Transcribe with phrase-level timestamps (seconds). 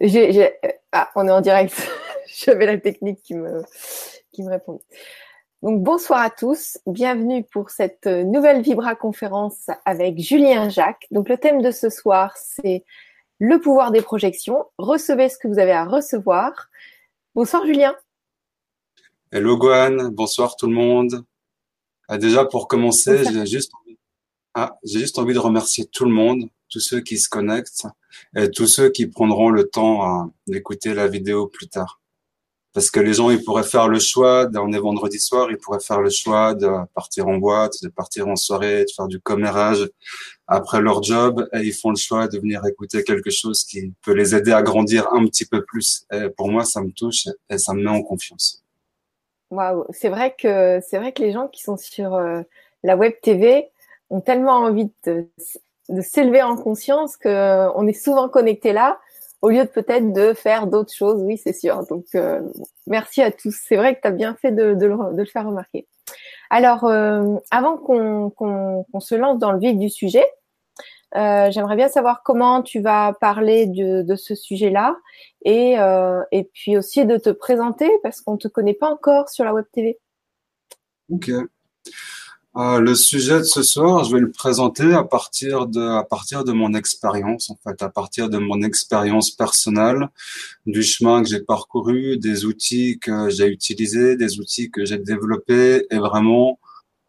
[0.00, 1.74] Ah, on est en direct.
[2.26, 3.62] J'avais la technique qui me,
[4.32, 4.80] qui me répond.
[5.62, 11.06] Donc bonsoir à tous, bienvenue pour cette nouvelle Vibra conférence avec Julien Jacques.
[11.10, 12.84] Donc le thème de ce soir c'est
[13.38, 14.66] le pouvoir des projections.
[14.78, 16.68] Recevez ce que vous avez à recevoir.
[17.34, 17.94] Bonsoir Julien.
[19.32, 21.24] Hello Gwen, bonsoir tout le monde.
[22.08, 23.72] Ah, déjà pour commencer, j'ai juste,
[24.54, 27.86] ah, j'ai juste envie de remercier tout le monde tous ceux qui se connectent
[28.36, 32.00] et tous ceux qui prendront le temps d'écouter la vidéo plus tard.
[32.72, 35.78] Parce que les gens, ils pourraient faire le choix, on est vendredi soir, ils pourraient
[35.78, 39.88] faire le choix de partir en boîte, de partir en soirée, de faire du commérage
[40.48, 44.14] après leur job, et ils font le choix de venir écouter quelque chose qui peut
[44.14, 46.08] les aider à grandir un petit peu plus.
[46.36, 48.64] Pour moi, ça me touche et ça me met en confiance.
[49.52, 52.42] Waouh, c'est vrai que c'est vrai que les gens qui sont sur euh,
[52.82, 53.70] la web TV
[54.10, 55.28] ont tellement envie de
[55.88, 59.00] de s'élever en conscience que euh, on est souvent connecté là
[59.42, 61.20] au lieu de peut-être de faire d'autres choses.
[61.22, 61.84] Oui, c'est sûr.
[61.86, 62.40] Donc, euh,
[62.86, 63.54] merci à tous.
[63.68, 65.86] C'est vrai que tu as bien fait de, le, faire remarquer.
[66.48, 70.24] Alors, euh, avant qu'on se lance dans le vif du sujet,
[71.14, 74.96] j'aimerais bien savoir comment tu vas parler de, ce sujet-là
[75.44, 75.76] et,
[76.32, 79.66] et puis aussi de te présenter parce qu'on te connaît pas encore sur la web
[79.72, 80.00] TV.
[81.10, 81.30] Ok.
[82.56, 86.44] Euh, le sujet de ce soir, je vais le présenter à partir de, à partir
[86.44, 90.08] de mon expérience, en fait, à partir de mon expérience personnelle,
[90.64, 95.84] du chemin que j'ai parcouru, des outils que j'ai utilisés, des outils que j'ai développés,
[95.90, 96.60] et vraiment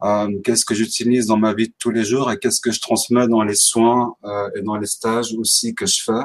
[0.02, 2.80] euh, qu'est-ce que j'utilise dans ma vie de tous les jours et qu'est-ce que je
[2.80, 6.24] transmets dans les soins euh, et dans les stages aussi que je fais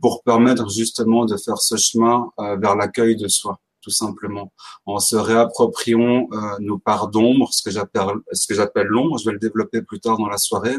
[0.00, 4.52] pour permettre justement de faire ce chemin vers l'accueil de soi tout simplement,
[4.86, 9.24] en se réappropriant euh, nos parts d'ombre, ce que j'appelle ce que j'appelle l'ombre, je
[9.26, 10.76] vais le développer plus tard dans la soirée,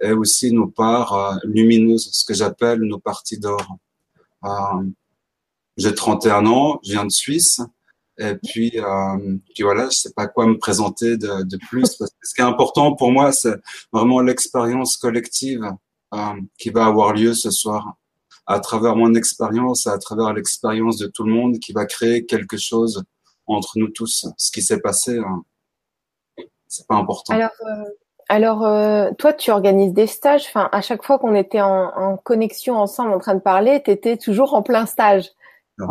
[0.00, 3.78] et aussi nos parts euh, lumineuses, ce que j'appelle nos parties d'or.
[4.44, 4.84] Euh,
[5.76, 7.60] j'ai 31 ans, je viens de Suisse,
[8.20, 11.96] et puis, euh, puis voilà, je sais pas quoi me présenter de, de plus.
[11.96, 13.56] Parce que ce qui est important pour moi, c'est
[13.92, 15.64] vraiment l'expérience collective
[16.12, 17.94] euh, qui va avoir lieu ce soir
[18.50, 22.56] à travers mon expérience, à travers l'expérience de tout le monde, qui va créer quelque
[22.56, 23.04] chose
[23.46, 24.26] entre nous tous.
[24.36, 25.44] Ce qui s'est passé, hein,
[26.66, 27.32] c'est pas important.
[27.32, 27.84] Alors, euh,
[28.28, 30.46] alors euh, toi, tu organises des stages.
[30.48, 33.92] Enfin, à chaque fois qu'on était en, en, connexion ensemble, en train de parler, tu
[33.92, 35.30] étais toujours en plein stage.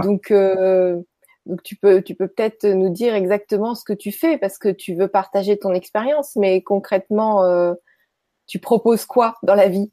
[0.03, 1.01] Donc, euh,
[1.45, 4.69] donc tu peux, tu peux peut-être nous dire exactement ce que tu fais parce que
[4.69, 7.73] tu veux partager ton expérience, mais concrètement, euh,
[8.47, 9.91] tu proposes quoi dans la vie?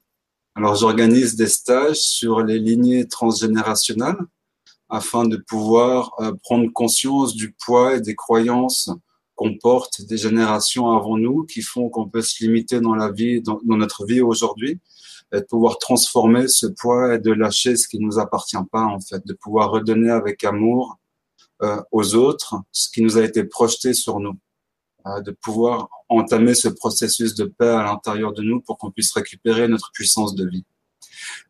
[0.58, 4.16] Alors, j'organise des stages sur les lignées transgénérationnelles
[4.88, 8.88] afin de pouvoir euh, prendre conscience du poids et des croyances
[9.34, 13.42] qu'on porte des générations avant nous qui font qu'on peut se limiter dans la vie,
[13.42, 14.80] dans, notre vie aujourd'hui,
[15.30, 19.00] et de pouvoir transformer ce poids et de lâcher ce qui nous appartient pas, en
[19.00, 20.96] fait, de pouvoir redonner avec amour
[21.60, 24.38] euh, aux autres ce qui nous a été projeté sur nous
[25.24, 29.68] de pouvoir entamer ce processus de paix à l'intérieur de nous pour qu'on puisse récupérer
[29.68, 30.64] notre puissance de vie.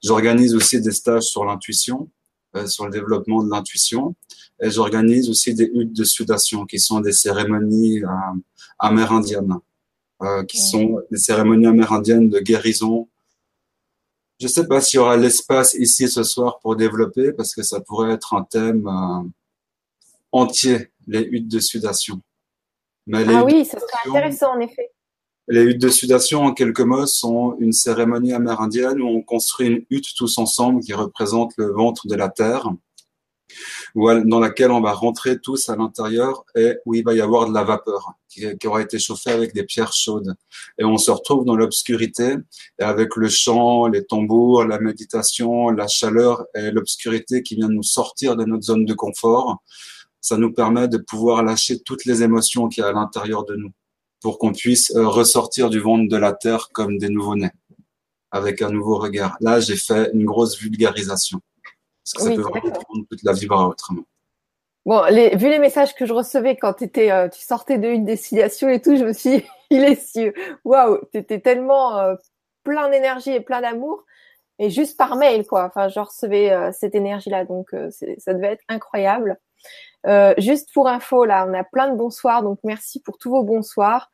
[0.03, 2.11] J'organise aussi des stages sur l'intuition,
[2.56, 4.15] euh, sur le développement de l'intuition,
[4.61, 8.09] et j'organise aussi des huttes de sudation, qui sont des cérémonies euh,
[8.78, 9.59] amérindiennes,
[10.23, 13.09] euh, qui sont des cérémonies amérindiennes de guérison.
[14.41, 17.62] Je ne sais pas s'il y aura l'espace ici ce soir pour développer, parce que
[17.62, 18.88] ça pourrait être un thème
[20.31, 22.21] entier, les huttes de sudation
[23.12, 24.91] ah oui, ça serait intéressant en effet.
[25.49, 29.84] Les huttes de sudation, en quelques mots, sont une cérémonie amérindienne où on construit une
[29.91, 32.69] hutte tous ensemble qui représente le ventre de la terre,
[33.94, 37.55] dans laquelle on va rentrer tous à l'intérieur et où il va y avoir de
[37.55, 40.34] la vapeur qui, aura été chauffée avec des pierres chaudes.
[40.78, 42.34] Et on se retrouve dans l'obscurité
[42.81, 47.84] et avec le chant, les tambours, la méditation, la chaleur et l'obscurité qui vient nous
[47.84, 49.62] sortir de notre zone de confort
[50.26, 53.54] ça nous permet de pouvoir lâcher toutes les émotions qu'il y a à l'intérieur de
[53.54, 53.70] nous
[54.20, 57.53] pour qu'on puisse euh, ressortir du ventre de la terre comme des nouveaux-nés
[58.32, 59.37] avec un nouveau regard.
[59.41, 61.40] Là, j'ai fait une grosse vulgarisation
[62.02, 64.02] parce que ça peut vraiment prendre toute la vibra autrement.
[64.84, 68.05] Bon, les, vu les messages que je recevais quand étais, euh, tu sortais de une
[68.05, 70.26] destination et tout, je me suis dit, il est si,
[70.64, 72.17] waouh, t'étais tellement euh,
[72.64, 74.05] plein d'énergie et plein d'amour
[74.58, 75.67] et juste par mail quoi.
[75.67, 79.38] Enfin, je recevais cette énergie là, donc ça devait être incroyable.
[80.06, 83.43] Euh, juste pour info, là, on a plein de bonsoirs, donc merci pour tous vos
[83.43, 84.10] bonsoirs.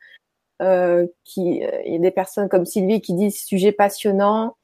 [0.61, 4.55] Euh, qui, euh, il y a des personnes comme Sylvie qui disent sujet passionnant.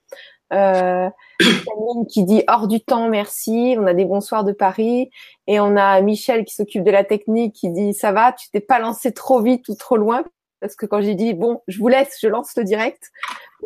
[0.54, 1.10] Euh,
[2.10, 3.76] qui dit hors du temps, merci.
[3.78, 5.10] On a des bonsoirs de Paris
[5.48, 8.60] et on a Michel qui s'occupe de la technique qui dit ça va, tu t'es
[8.60, 10.24] pas lancé trop vite ou trop loin
[10.60, 13.10] parce que quand j'ai dit bon, je vous laisse, je lance le direct,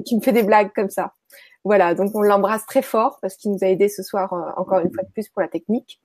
[0.06, 1.14] tu me fais des blagues comme ça.
[1.64, 4.94] Voilà, donc on l'embrasse très fort parce qu'il nous a aidé ce soir encore une
[4.94, 6.02] fois de plus pour la technique.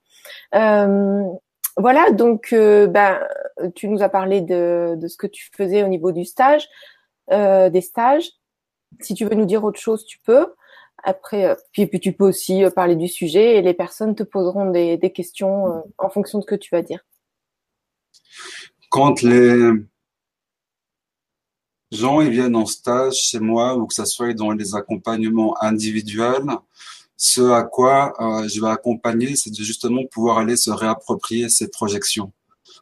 [0.51, 3.19] voilà, donc ben
[3.75, 6.67] tu nous as parlé de, de ce que tu faisais au niveau du stage,
[7.29, 8.29] des stages.
[9.01, 10.47] Si tu veux nous dire autre chose, tu peux.
[11.03, 14.23] Après, euh, puis, puis tu peux aussi euh, parler du sujet et les personnes te
[14.23, 16.99] poseront des, des questions euh, en fonction de ce que tu vas dire.
[18.89, 19.71] Quand les
[21.91, 26.49] gens ils viennent en stage chez moi ou que ça soit dans les accompagnements individuels,
[27.17, 28.13] ce à quoi
[28.47, 32.31] je vais accompagner, c'est de justement pouvoir aller se réapproprier ces projections.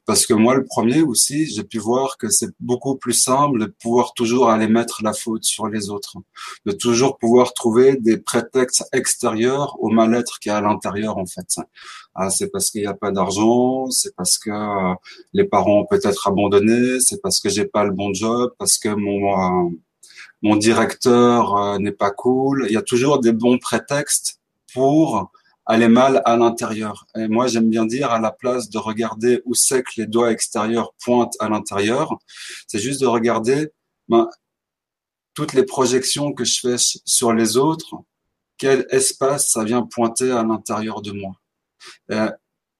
[0.07, 3.65] Parce que moi, le premier aussi, j'ai pu voir que c'est beaucoup plus simple de
[3.65, 6.15] pouvoir toujours aller mettre la faute sur les autres,
[6.65, 11.59] de toujours pouvoir trouver des prétextes extérieurs au mal-être qui est à l'intérieur en fait.
[12.15, 14.95] Ah, c'est parce qu'il n'y a pas d'argent, c'est parce que euh,
[15.33, 18.87] les parents ont peut-être abandonné, c'est parce que j'ai pas le bon job, parce que
[18.87, 19.69] mon euh,
[20.41, 22.65] mon directeur euh, n'est pas cool.
[22.69, 24.39] Il y a toujours des bons prétextes
[24.73, 25.31] pour
[25.75, 27.05] est mal à l'intérieur.
[27.15, 30.31] Et moi, j'aime bien dire, à la place de regarder où c'est que les doigts
[30.31, 32.17] extérieurs pointent à l'intérieur,
[32.67, 33.69] c'est juste de regarder
[34.07, 34.29] ben,
[35.33, 37.95] toutes les projections que je fais sur les autres,
[38.57, 41.33] quel espace ça vient pointer à l'intérieur de moi.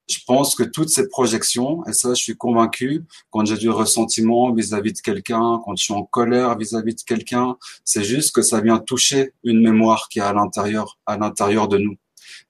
[0.10, 4.54] je pense que toutes ces projections, et ça je suis convaincu, quand j'ai du ressentiment
[4.54, 8.42] vis-à-vis de quelqu'un, quand je suis en colère vis-à-vis -vis de quelqu'un, c'est juste que
[8.42, 11.98] ça vient toucher une mémoire qui est à l'intérieur, à l'intérieur de nous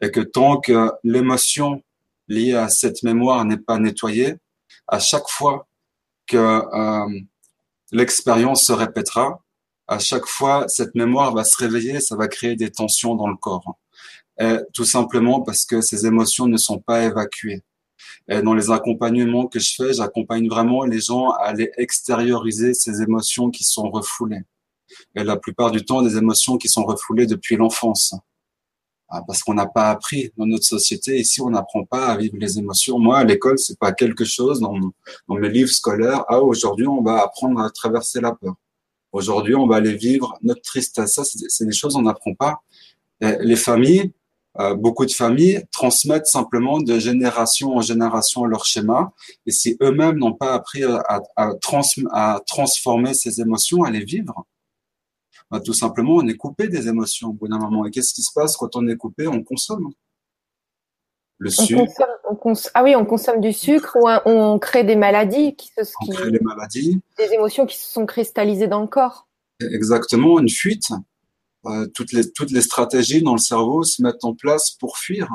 [0.02, 1.82] et que tant que l'émotion
[2.28, 4.36] liée à cette mémoire n'est pas nettoyée,
[4.88, 5.68] à chaque fois
[6.28, 7.20] que euh,
[7.92, 9.42] l'expérience se répétera,
[9.88, 13.38] à chaque fois cette mémoire va se réveiller, ça va créer des tensions dans le
[13.38, 13.78] corps.
[14.40, 17.64] Et tout simplement parce que ces émotions ne sont pas évacuées.
[18.28, 23.02] Et dans les accompagnements que je fais, j'accompagne vraiment les gens à aller extérioriser ces
[23.02, 24.44] émotions qui sont refoulées.
[25.16, 28.14] Et la plupart du temps, des émotions qui sont refoulées depuis l'enfance.
[29.10, 31.18] Ah, parce qu'on n'a pas appris dans notre société.
[31.18, 33.00] Ici, on n'apprend pas à vivre les émotions.
[33.00, 34.74] Moi, à l'école, c'est pas quelque chose dans,
[35.30, 36.26] mes livres scolaires.
[36.28, 38.56] Ah, aujourd'hui, on va apprendre à traverser la peur.
[39.14, 41.14] Aujourd'hui, on va aller vivre notre tristesse.
[41.14, 42.62] Ça, c'est des choses qu'on n'apprend pas.
[43.22, 44.12] les familles,
[44.60, 49.14] euh, beaucoup de familles transmettent simplement de génération en génération leur schéma.
[49.46, 51.54] Et si eux-mêmes n'ont pas appris à
[52.50, 54.46] transformer ces émotions, à les vivre,
[55.50, 57.86] bah, tout simplement, on est coupé des émotions au bout d'un moment.
[57.86, 59.28] Et qu'est-ce qui se passe quand on est coupé?
[59.28, 59.90] On consomme.
[61.40, 61.84] Le sucre.
[62.74, 65.56] ah oui, on consomme du sucre ou on crée des maladies.
[65.56, 67.00] Qui se, on crée des maladies.
[67.18, 69.28] Des émotions qui se sont cristallisées dans le corps.
[69.62, 70.90] Exactement, une fuite.
[71.66, 75.30] Euh, toutes, les, toutes les stratégies dans le cerveau se mettent en place pour fuir.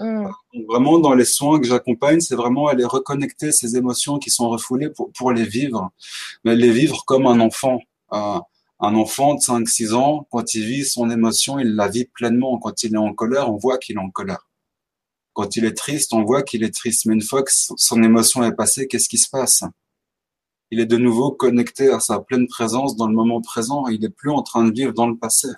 [0.00, 0.28] Hmm.
[0.68, 4.90] vraiment, dans les soins que j'accompagne, c'est vraiment aller reconnecter ces émotions qui sont refoulées
[4.90, 5.90] pour, pour les vivre,
[6.44, 7.80] mais les vivre comme un enfant.
[8.12, 8.38] Euh,
[8.80, 12.58] un enfant de 5-6 ans, quand il vit son émotion, il la vit pleinement.
[12.58, 14.48] Quand il est en colère, on voit qu'il est en colère.
[15.32, 17.06] Quand il est triste, on voit qu'il est triste.
[17.06, 19.64] Mais une fois que son émotion est passée, qu'est-ce qui se passe?
[20.70, 23.86] Il est de nouveau connecté à sa pleine présence dans le moment présent.
[23.88, 25.48] Il n'est plus en train de vivre dans le passé.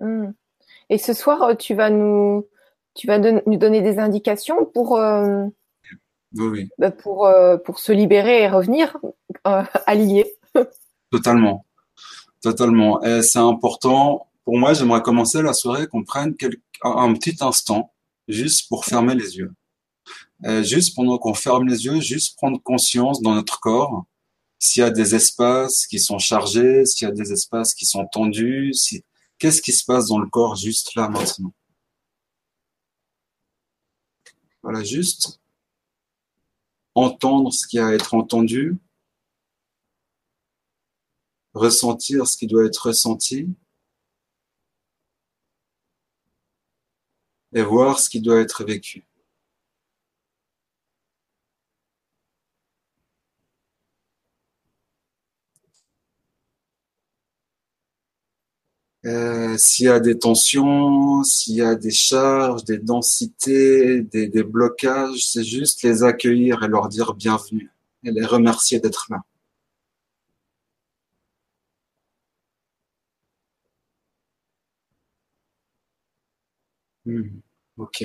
[0.00, 0.32] Hmm.
[0.90, 2.46] Et ce soir, tu vas nous,
[2.94, 5.44] tu vas nous donner des indications pour, euh,
[6.36, 8.96] oui, bah, pour, euh, pour se libérer et revenir
[9.46, 10.26] euh, aligné.
[11.10, 11.64] Totalement.
[12.40, 13.02] Totalement.
[13.02, 14.28] Et c'est important.
[14.44, 16.34] Pour moi, j'aimerais commencer la soirée qu'on prenne
[16.82, 17.92] un petit instant
[18.28, 19.52] juste pour fermer les yeux.
[20.62, 24.04] Juste pendant qu'on ferme les yeux, juste prendre conscience dans notre corps
[24.60, 28.06] s'il y a des espaces qui sont chargés, s'il y a des espaces qui sont
[28.06, 28.72] tendus,
[29.38, 31.52] qu'est-ce qui se passe dans le corps juste là maintenant?
[34.62, 35.40] Voilà, juste
[36.94, 38.76] entendre ce qui a à être entendu
[41.58, 43.48] ressentir ce qui doit être ressenti
[47.52, 49.04] et voir ce qui doit être vécu.
[59.06, 64.42] Euh, s'il y a des tensions, s'il y a des charges, des densités, des, des
[64.42, 67.70] blocages, c'est juste les accueillir et leur dire bienvenue
[68.04, 69.22] et les remercier d'être là.
[77.08, 77.40] Hmm.
[77.78, 78.04] Ok.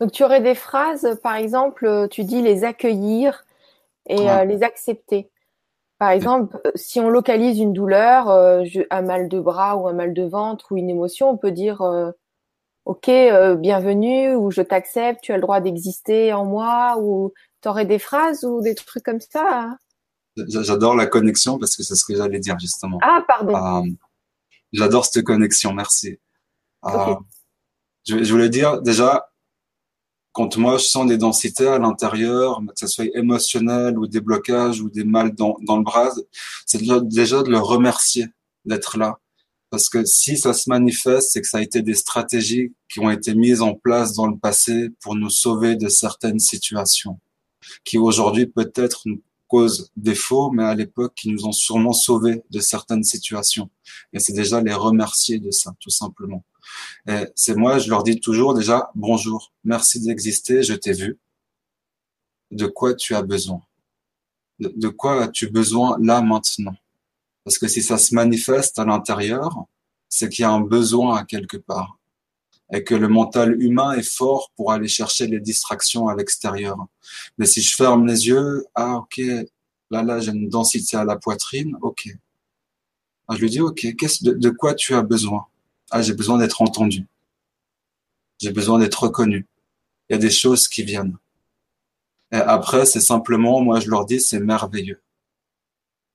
[0.00, 3.44] Donc tu aurais des phrases, par exemple, tu dis les accueillir
[4.08, 5.30] et euh, les accepter.
[5.98, 10.14] Par exemple, si on localise une douleur, euh, un mal de bras ou un mal
[10.14, 12.10] de ventre ou une émotion, on peut dire euh,
[12.86, 13.10] OK,
[13.58, 17.98] bienvenue ou je t'accepte, tu as le droit d'exister en moi ou tu aurais des
[17.98, 19.46] phrases ou des trucs comme ça.
[19.52, 19.78] Hein?
[20.36, 22.98] J'adore la connexion parce que c'est ce que j'allais dire justement.
[23.02, 23.94] Ah, pardon
[24.72, 26.18] J'adore cette connexion, merci.
[26.84, 27.14] Euh,
[28.06, 29.28] je, je, voulais dire déjà,
[30.34, 34.80] quand moi je sens des densités à l'intérieur, que ce soit émotionnel ou des blocages
[34.80, 36.12] ou des mal dans, dans le bras,
[36.66, 38.26] c'est déjà, de le remercier
[38.64, 39.20] d'être là.
[39.70, 43.10] Parce que si ça se manifeste, c'est que ça a été des stratégies qui ont
[43.10, 47.20] été mises en place dans le passé pour nous sauver de certaines situations,
[47.84, 52.58] qui aujourd'hui peut-être nous causent défaut, mais à l'époque qui nous ont sûrement sauvés de
[52.58, 53.70] certaines situations.
[54.12, 56.44] Et c'est déjà les remercier de ça, tout simplement.
[57.34, 61.18] C'est moi, je leur dis toujours déjà bonjour, merci d'exister, je t'ai vu.
[62.50, 63.62] De quoi tu as besoin?
[64.60, 66.76] De, quoi as-tu besoin là maintenant?
[67.44, 69.64] Parce que si ça se manifeste à l'intérieur,
[70.08, 71.98] c'est qu'il y a un besoin à quelque part
[72.72, 76.76] et que le mental humain est fort pour aller chercher les distractions à l'extérieur.
[77.36, 79.20] Mais si je ferme les yeux, ah ok,
[79.90, 82.08] là là j'ai une densité à la poitrine, ok.
[83.28, 85.46] Ah, je lui dis ok, qu'est-ce de quoi tu as besoin?
[85.90, 87.06] Ah j'ai besoin d'être entendu,
[88.40, 89.46] j'ai besoin d'être reconnu.
[90.08, 91.16] Il y a des choses qui viennent.
[92.32, 95.00] Et après c'est simplement, moi je leur dis c'est merveilleux.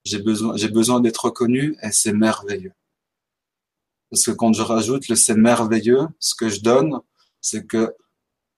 [0.06, 2.74] J'ai besoin, j'ai besoin d'être reconnu et c'est merveilleux.
[4.10, 7.00] Parce que quand je rajoute le c'est merveilleux, ce que je donne,
[7.42, 7.96] c'est que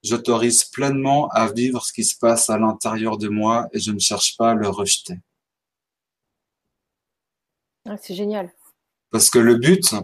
[0.03, 3.99] j'autorise pleinement à vivre ce qui se passe à l'intérieur de moi et je ne
[3.99, 5.19] cherche pas à le rejeter.
[7.85, 8.51] Ah, c'est génial.
[9.09, 9.95] Parce que le but,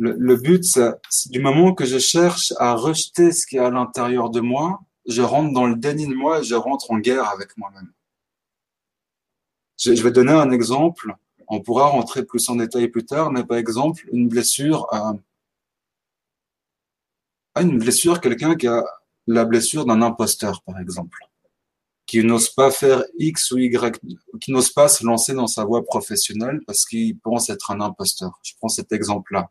[0.00, 3.70] le, le but, c'est du moment que je cherche à rejeter ce qui est à
[3.70, 7.28] l'intérieur de moi, je rentre dans le déni de moi et je rentre en guerre
[7.28, 7.92] avec moi-même.
[9.78, 11.14] Je, je vais donner un exemple.
[11.48, 15.12] On pourra rentrer plus en détail plus tard, mais par exemple, une blessure à,
[17.54, 18.82] à une blessure, quelqu'un qui a
[19.26, 21.18] la blessure d'un imposteur, par exemple,
[22.10, 24.00] qui n'ose pas faire X ou Y,
[24.40, 28.40] qui n'ose pas se lancer dans sa voie professionnelle parce qu'il pense être un imposteur.
[28.42, 29.48] Je prends cet exemple-là.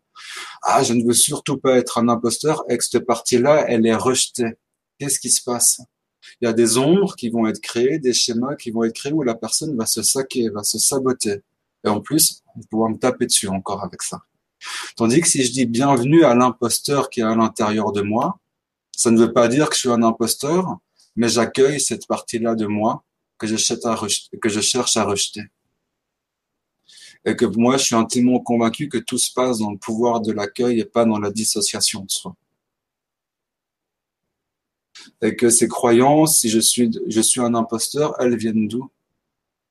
[0.64, 3.96] Ah, je ne veux surtout pas être un imposteur et que cette partie-là, elle est
[3.96, 4.58] rejetée.
[4.98, 5.80] Qu'est-ce qui se passe?
[6.42, 9.14] Il y a des ombres qui vont être créées, des schémas qui vont être créés
[9.14, 11.40] où la personne va se saquer, va se saboter.
[11.86, 14.22] Et en plus, on va pouvoir me taper dessus encore avec ça.
[14.98, 18.38] Tandis que si je dis bienvenue à l'imposteur qui est à l'intérieur de moi,
[18.94, 20.80] ça ne veut pas dire que je suis un imposteur,
[21.16, 23.04] mais j'accueille cette partie-là de moi
[23.38, 25.44] que je, cherche à rejeter.
[27.26, 30.32] Et que moi, je suis intimement convaincu que tout se passe dans le pouvoir de
[30.32, 32.36] l'accueil et pas dans la dissociation de soi.
[35.22, 38.90] Et que ces croyances, si je suis, je suis un imposteur, elles viennent d'où?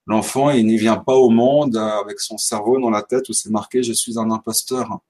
[0.06, 3.50] L'enfant, il n'y vient pas au monde avec son cerveau dans la tête où c'est
[3.50, 5.00] marqué je suis un imposteur.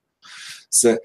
[0.70, 1.00] C'est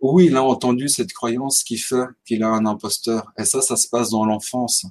[0.00, 3.32] où il a entendu cette croyance qui fait qu'il a un imposteur.
[3.36, 4.86] Et ça, ça se passe dans l'enfance.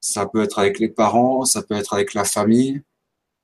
[0.00, 2.82] Ça peut être avec les parents, ça peut être avec la famille.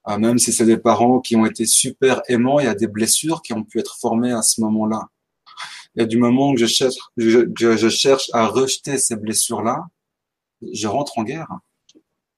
[0.05, 2.87] Ah, même si c'est des parents qui ont été super aimants, il y a des
[2.87, 5.09] blessures qui ont pu être formées à ce moment-là.
[5.97, 9.87] Et du moment que je cherche, je, je cherche à rejeter ces blessures-là,
[10.73, 11.49] je rentre en guerre.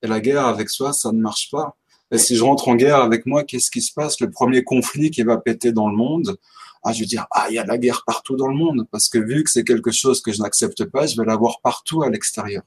[0.03, 1.77] Et la guerre avec soi, ça ne marche pas.
[2.11, 4.21] Et si je rentre en guerre avec moi, qu'est-ce qui se passe?
[4.21, 6.39] Le premier conflit qui va péter dans le monde,
[6.83, 9.09] ah, je vais dire, ah, il y a la guerre partout dans le monde, parce
[9.09, 12.09] que vu que c'est quelque chose que je n'accepte pas, je vais l'avoir partout à
[12.09, 12.63] l'extérieur.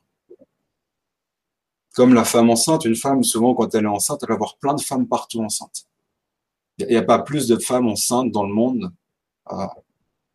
[1.95, 4.73] Comme la femme enceinte, une femme, souvent, quand elle est enceinte, elle va avoir plein
[4.73, 5.87] de femmes partout enceintes.
[6.77, 8.91] Il n'y a pas plus de femmes enceintes dans le monde
[9.51, 9.67] euh,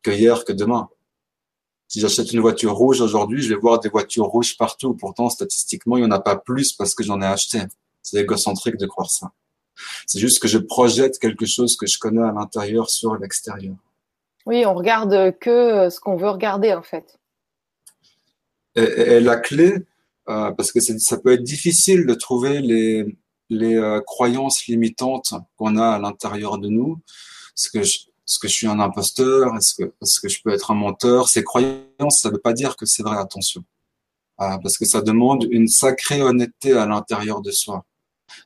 [0.02, 0.88] que hier, que demain.
[1.88, 4.94] Si j'achète une voiture rouge aujourd'hui, je vais voir des voitures rouges partout.
[4.94, 7.62] Pourtant, statistiquement, il n'y en a pas plus parce que j'en ai acheté.
[8.02, 9.32] C'est égocentrique de croire ça.
[10.06, 13.76] C'est juste que je projette quelque chose que je connais à l'intérieur sur l'extérieur.
[14.46, 17.18] Oui, on regarde que ce qu'on veut regarder en fait.
[18.74, 19.74] Et, la clé,
[20.28, 23.16] euh, parce que ça peut être difficile de trouver les,
[23.50, 27.00] les euh, croyances limitantes qu'on a à l'intérieur de nous,
[27.54, 30.50] ce que je, est-ce que je suis un imposteur Est-ce que, est que je peux
[30.50, 31.28] être un menteur?
[31.28, 33.64] Ces croyances, ça ne veut pas dire que c'est vrai, attention.
[34.36, 37.84] Parce que ça demande une sacrée honnêteté à l'intérieur de soi.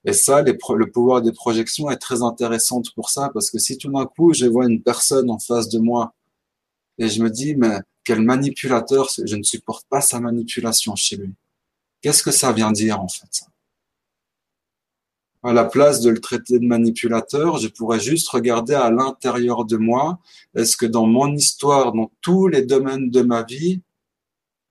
[0.04, 3.90] Et ça, le pouvoir des projections est très intéressant pour ça, parce que si tout
[3.90, 6.14] d'un coup, je vois une personne en face de moi
[6.98, 11.34] et je me dis, mais quel manipulateur, je ne supporte pas sa manipulation chez lui.
[12.00, 13.44] Qu'est-ce que ça vient dire en fait?
[15.44, 19.76] À la place de le traiter de manipulateur, je pourrais juste regarder à l'intérieur de
[19.76, 20.20] moi,
[20.54, 23.80] est-ce que dans mon histoire, dans tous les domaines de ma vie,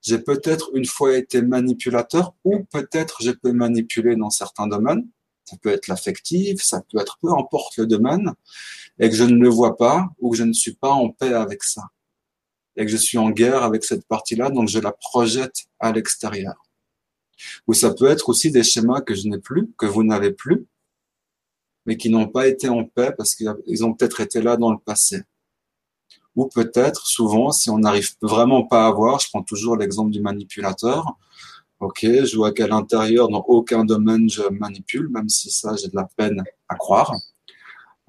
[0.01, 5.07] j'ai peut-être une fois été manipulateur ou peut-être je peux manipuler dans certains domaines.
[5.45, 8.31] Ça peut être l'affectif, ça peut être peu importe le domaine,
[8.99, 11.33] et que je ne le vois pas ou que je ne suis pas en paix
[11.33, 11.83] avec ça.
[12.77, 16.55] Et que je suis en guerre avec cette partie-là, donc je la projette à l'extérieur.
[17.67, 20.65] Ou ça peut être aussi des schémas que je n'ai plus, que vous n'avez plus,
[21.85, 24.77] mais qui n'ont pas été en paix parce qu'ils ont peut-être été là dans le
[24.77, 25.23] passé.
[26.35, 30.21] Ou peut-être, souvent, si on n'arrive vraiment pas à voir, je prends toujours l'exemple du
[30.21, 31.17] manipulateur,
[31.79, 35.95] ok, je vois qu'à l'intérieur, dans aucun domaine, je manipule, même si ça, j'ai de
[35.95, 37.13] la peine à croire.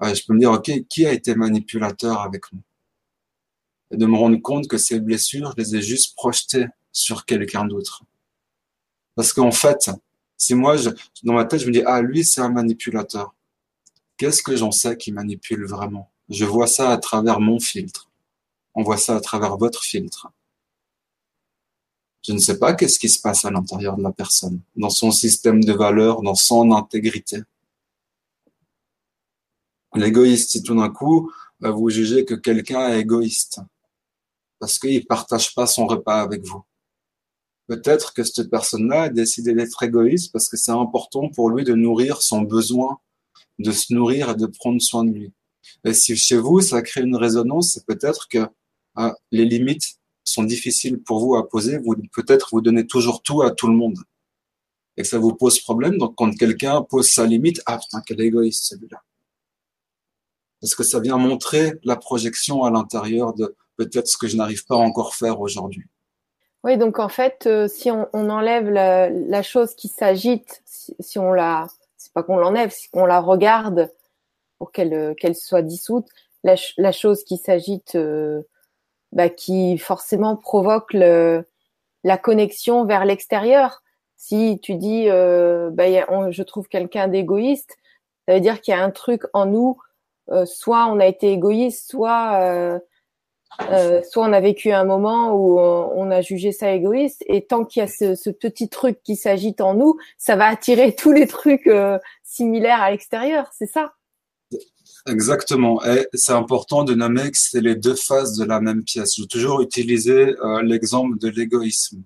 [0.03, 2.61] Euh, je peux me dire, ok, qui a été manipulateur avec nous
[3.91, 7.65] Et de me rendre compte que ces blessures, je les ai juste projetées sur quelqu'un
[7.65, 8.03] d'autre.
[9.15, 9.89] Parce qu'en fait,
[10.37, 10.89] si moi, je,
[11.23, 13.33] dans ma tête, je me dis, ah, lui, c'est un manipulateur.
[14.17, 16.11] Qu'est-ce que j'en sais qui manipule vraiment?
[16.29, 18.09] Je vois ça à travers mon filtre.
[18.75, 20.27] On voit ça à travers votre filtre.
[22.25, 25.11] Je ne sais pas qu'est-ce qui se passe à l'intérieur de la personne, dans son
[25.11, 27.41] système de valeurs, dans son intégrité.
[29.93, 33.59] L'égoïste, si tout d'un coup, vous jugez que quelqu'un est égoïste,
[34.57, 36.63] parce qu'il ne partage pas son repas avec vous.
[37.67, 41.73] Peut-être que cette personne-là a décidé d'être égoïste parce que c'est important pour lui de
[41.73, 42.99] nourrir son besoin,
[43.59, 45.33] de se nourrir et de prendre soin de lui.
[45.85, 48.49] Et si chez vous, ça crée une résonance, c'est peut-être que
[49.31, 51.77] les limites sont difficiles pour vous à poser.
[51.77, 53.97] Vous peut-être vous donnez toujours tout à tout le monde
[54.97, 55.97] et que ça vous pose problème.
[55.97, 59.01] Donc quand quelqu'un pose sa limite, ah putain quel égoïste celui-là.
[60.61, 64.65] Parce que ça vient montrer la projection à l'intérieur de peut-être ce que je n'arrive
[64.65, 65.83] pas encore à faire aujourd'hui.
[66.63, 71.19] Oui, donc en fait, euh, si on, enlève la, la, chose qui s'agite, si, si,
[71.19, 73.91] on la, c'est pas qu'on l'enlève, si on la regarde
[74.57, 76.07] pour qu'elle euh, qu'elle soit dissoute,
[76.45, 78.43] la, la chose qui s'agite, euh,
[79.13, 81.47] bah, qui forcément provoque le,
[82.03, 83.81] la connexion vers l'extérieur.
[84.17, 87.77] Si tu dis, euh, bah, a, je trouve quelqu'un d'égoïste,
[88.27, 89.77] ça veut dire qu'il y a un truc en nous,
[90.45, 92.79] soit on a été égoïste, soit
[93.71, 97.65] euh, soit on a vécu un moment où on, a jugé ça égoïste, et tant
[97.65, 101.11] qu'il y a ce, ce, petit truc qui s'agite en nous, ça va attirer tous
[101.11, 103.93] les trucs euh, similaires à l'extérieur, c'est ça
[105.07, 105.83] Exactement.
[105.85, 109.15] Et c'est important de nommer que c'est les deux faces de la même pièce.
[109.17, 112.03] Je toujours utiliser euh, l'exemple de l'égoïsme.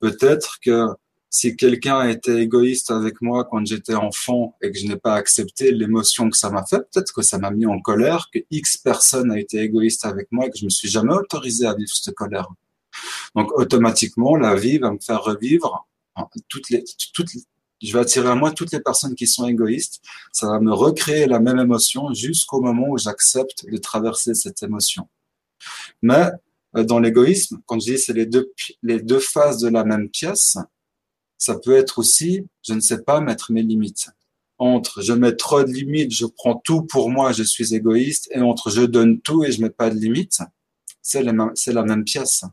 [0.00, 0.88] Peut-être que
[1.30, 5.14] si quelqu'un a été égoïste avec moi quand j'étais enfant et que je n'ai pas
[5.14, 8.76] accepté l'émotion que ça m'a fait, peut-être que ça m'a mis en colère, que X
[8.76, 11.90] personne a été égoïste avec moi et que je me suis jamais autorisé à vivre
[11.90, 12.48] cette colère.
[13.34, 15.86] Donc automatiquement, la vie va me faire revivre
[16.48, 17.30] toutes les, toutes,
[17.82, 20.00] je vais attirer à moi toutes les personnes qui sont égoïstes.
[20.32, 25.08] Ça va me recréer la même émotion jusqu'au moment où j'accepte de traverser cette émotion.
[26.02, 26.30] Mais
[26.76, 30.08] euh, dans l'égoïsme, quand je dis c'est les deux, les deux faces de la même
[30.08, 30.56] pièce,
[31.38, 34.10] ça peut être aussi, je ne sais pas mettre mes limites.
[34.58, 38.40] Entre je mets trop de limites, je prends tout pour moi, je suis égoïste, et
[38.40, 40.40] entre je donne tout et je mets pas de limites,
[41.02, 42.44] c'est la même pièce.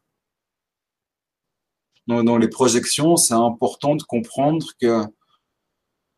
[2.08, 5.04] Donc, dans les projections, c'est important de comprendre que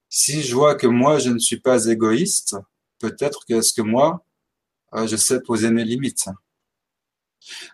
[0.09, 2.55] si je vois que moi, je ne suis pas égoïste,
[2.99, 4.25] peut-être que ce que moi,
[4.93, 6.29] euh, je sais poser mes limites.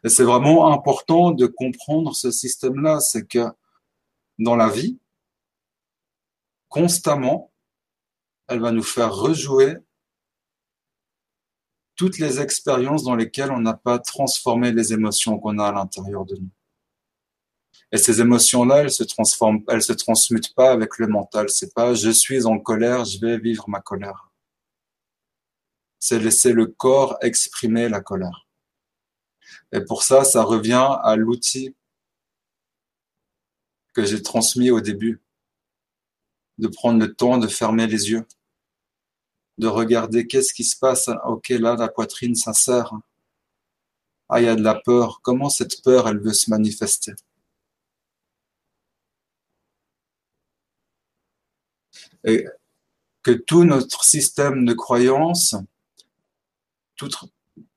[0.04, 3.46] Et c'est vraiment important de comprendre ce système-là, c'est que
[4.40, 5.00] dans la vie,
[6.68, 7.52] constamment,
[8.48, 9.78] elle va nous faire rejouer
[11.96, 16.26] toutes les expériences dans lesquelles on n'a pas transformé les émotions qu'on a à l'intérieur
[16.26, 16.50] de nous.
[17.92, 21.50] Et ces émotions-là, elles se transforment, elles se transmutent pas avec le mental.
[21.50, 24.32] C'est pas je suis en colère, je vais vivre ma colère.
[26.00, 28.48] C'est laisser le corps exprimer la colère.
[29.74, 31.76] Et pour ça, ça revient à l'outil
[33.94, 35.22] que j'ai transmis au début,
[36.58, 38.26] de prendre le temps de fermer les yeux,
[39.58, 41.10] de regarder qu'est-ce qui se passe.
[41.26, 42.94] Ok, là, la poitrine sincère.
[44.30, 45.20] Ah, il y a de la peur.
[45.22, 47.14] Comment cette peur, elle veut se manifester?
[52.24, 52.46] Et
[53.24, 55.56] que tout notre système de croyances,
[56.96, 57.16] toute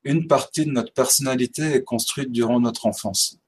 [0.03, 3.39] une partie de notre personnalité est construite durant notre enfance.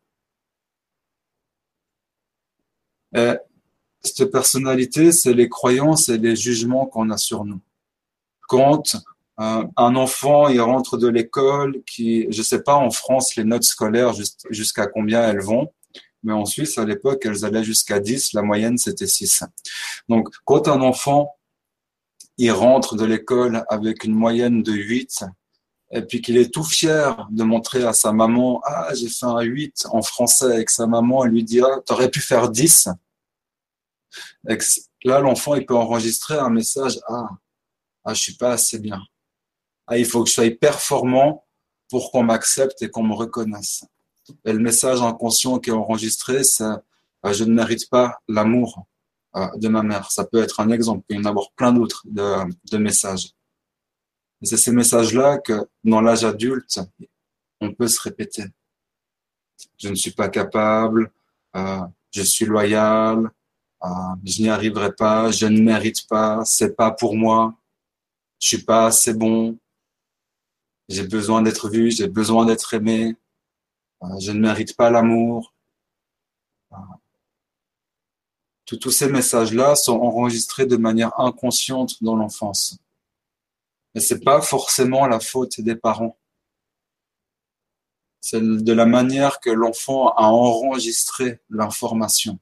[3.15, 3.33] Et
[4.01, 7.61] cette personnalité, c'est les croyances et les jugements qu'on a sur nous.
[8.47, 8.95] Quand
[9.39, 13.63] euh, un enfant il rentre de l'école, qui, je sais pas en France les notes
[13.63, 14.13] scolaires
[14.49, 15.71] jusqu'à combien elles vont,
[16.27, 19.45] mais en Suisse à l'époque elles allaient jusqu'à 10, la moyenne c'était 6.
[20.09, 21.37] Donc quand un enfant
[22.37, 25.23] il rentre de l'école avec une moyenne de 8
[25.91, 29.39] et puis qu'il est tout fier de montrer à sa maman ah j'ai fait un
[29.39, 32.89] 8 en français que sa maman elle lui dit ah t'aurais pu faire 10
[34.49, 34.57] et
[35.05, 37.29] là l'enfant il peut enregistrer un message ah
[38.03, 39.01] ah je suis pas assez bien.
[39.87, 41.45] Ah il faut que je sois performant
[41.89, 43.85] pour qu'on m'accepte et qu'on me reconnaisse
[44.45, 46.65] et le message inconscient qui est enregistré c'est
[47.23, 48.85] ah, je ne mérite pas l'amour
[49.33, 50.11] ah, de ma mère.
[50.11, 53.33] Ça peut être un exemple il peut y en avoir plein d'autres de, messages.
[54.43, 56.79] C'est ces messages-là que dans l'âge adulte,
[57.59, 58.45] on peut se répéter.
[59.77, 61.11] Je ne suis pas capable,
[61.55, 63.31] euh, je suis loyal,
[63.83, 63.87] euh,
[64.23, 67.55] je n'y arriverai pas, je ne mérite pas, c'est pas pour moi,
[68.39, 69.57] je suis pas assez bon,
[70.87, 73.15] j'ai besoin d'être vu, j'ai besoin d'être aimé, euh,
[74.19, 75.53] je ne mérite pas l'amour.
[76.71, 76.75] Euh,
[78.65, 82.77] tous ces messages-là sont enregistrés de manière inconsciente dans l'enfance.
[83.95, 86.17] Mais c'est pas forcément la faute des parents.
[88.19, 92.39] C'est de la manière que l'enfant a enregistré l'information.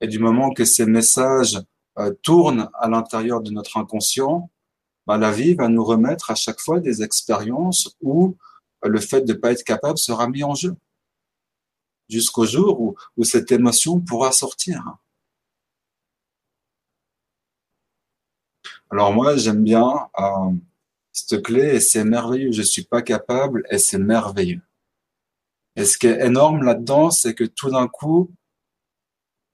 [0.00, 1.58] Et du moment que ces messages
[1.98, 4.50] euh, tournent à l'intérieur de notre inconscient,
[5.06, 8.53] bah, la vie va nous remettre à chaque fois des expériences où euh,
[8.84, 10.76] le fait de ne pas être capable sera mis en jeu
[12.08, 14.96] jusqu'au jour où, cette émotion pourra sortir.
[18.90, 20.52] Alors moi, j'aime bien euh,
[21.12, 22.52] cette clé et c'est merveilleux.
[22.52, 24.62] Je suis pas capable et c'est merveilleux.
[25.76, 28.30] Et ce qui est énorme là-dedans, c'est que tout d'un coup,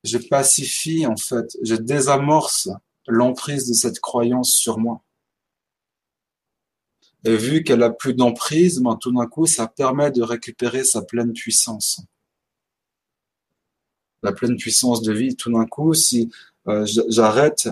[0.04, 2.68] je pacifie en fait, je désamorce
[3.06, 5.02] l'emprise de cette croyance sur moi.
[7.24, 11.32] Vu qu'elle a plus d'emprise, ben, tout d'un coup, ça permet de récupérer sa pleine
[11.32, 12.00] puissance.
[14.22, 16.30] La pleine puissance de vie, tout d'un coup, si
[16.66, 17.68] euh, j'arrête,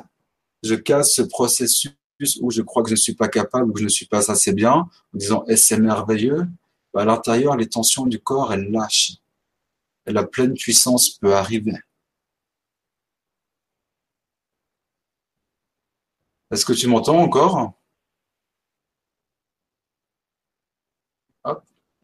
[0.62, 1.94] je casse ce processus
[2.40, 4.30] où je crois que je ne suis pas capable ou que je ne suis pas
[4.30, 6.46] assez bien, en disant eh, c'est merveilleux,
[6.92, 9.16] ben, à l'intérieur, les tensions du corps, elles lâchent.
[10.06, 11.74] Et la pleine puissance peut arriver.
[16.50, 17.77] Est-ce que tu m'entends encore?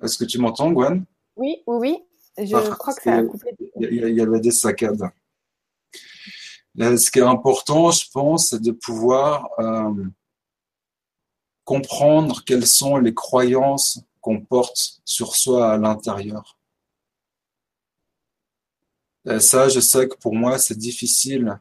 [0.05, 1.05] Est-ce que tu m'entends, Gwen?
[1.37, 1.79] Oui, oui,
[2.37, 2.47] oui.
[2.47, 3.57] Je crois que ça a coupé.
[3.81, 5.11] Il y, avait des saccades.
[6.77, 10.05] ce qui est important, je pense, c'est de pouvoir euh,
[11.65, 16.59] comprendre quelles sont les croyances qu'on porte sur soi à l'intérieur.
[19.27, 21.59] Et ça, je sais que pour moi, c'est difficile.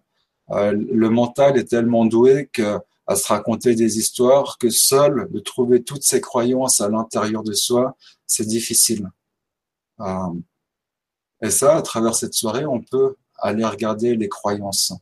[0.49, 5.39] Euh, le mental est tellement doué que à se raconter des histoires que seul de
[5.39, 9.09] trouver toutes ces croyances à l'intérieur de soi, c'est difficile.
[9.99, 10.33] Euh,
[11.41, 14.93] et ça, à travers cette soirée, on peut aller regarder les croyances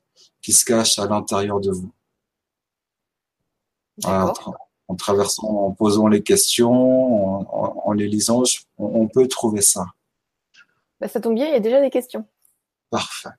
[0.41, 1.93] qui se cachent à l'intérieur de vous.
[4.03, 8.43] en traversant, en posant les questions, en, les lisant,
[8.77, 9.85] on, peut trouver ça.
[10.99, 12.25] Bah, ça tombe bien, il y a déjà des questions.
[12.89, 13.29] Parfait.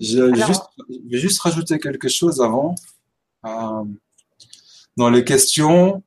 [0.00, 2.74] Je vais, juste, rajouter quelque chose avant.
[3.46, 3.84] Euh,
[4.96, 6.02] dans les questions,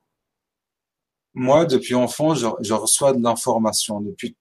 [1.38, 4.00] moi, depuis enfant, je, reçois de l'information.
[4.00, 4.36] Depuis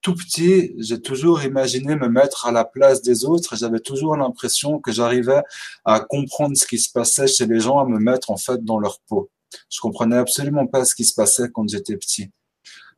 [0.00, 3.56] tout petit, j'ai toujours imaginé me mettre à la place des autres.
[3.56, 5.42] J'avais toujours l'impression que j'arrivais
[5.84, 8.78] à comprendre ce qui se passait chez les gens, à me mettre en fait dans
[8.78, 9.30] leur peau.
[9.70, 12.30] Je comprenais absolument pas ce qui se passait quand j'étais petit.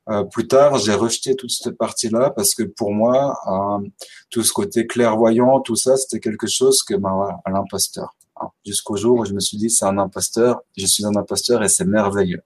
[0.08, 3.88] Euh, plus tard, j'ai rejeté toute cette partie-là parce que pour moi, euh,
[4.30, 8.14] tout ce côté clairvoyant, tout ça, c'était quelque chose que, ben voilà, l'imposteur.
[8.40, 8.48] Hein.
[8.64, 11.68] Jusqu'au jour où je me suis dit, c'est un imposteur, je suis un imposteur et
[11.68, 12.42] c'est merveilleux.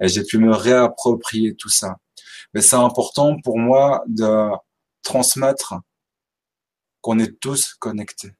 [0.00, 1.98] Et j'ai pu me réapproprier tout ça.
[2.54, 4.50] Mais c'est important pour moi de
[5.02, 5.74] transmettre
[7.00, 8.32] qu'on est tous connectés.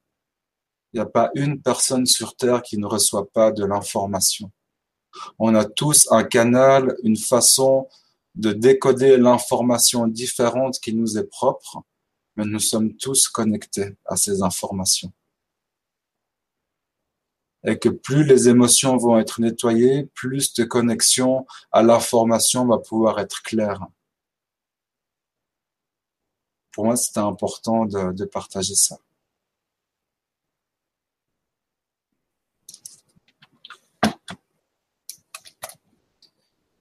[0.93, 4.51] Il n'y a pas une personne sur Terre qui ne reçoit pas de l'information.
[5.39, 7.89] On a tous un canal, une façon
[8.35, 11.83] de décoder l'information différente qui nous est propre,
[12.37, 15.13] mais nous sommes tous connectés à ces informations.
[17.65, 23.21] Et que plus les émotions vont être nettoyées, plus de connexion à l'information va pouvoir
[23.21, 23.87] être claire.
[26.73, 28.99] Pour moi, c'était important de, partager ça.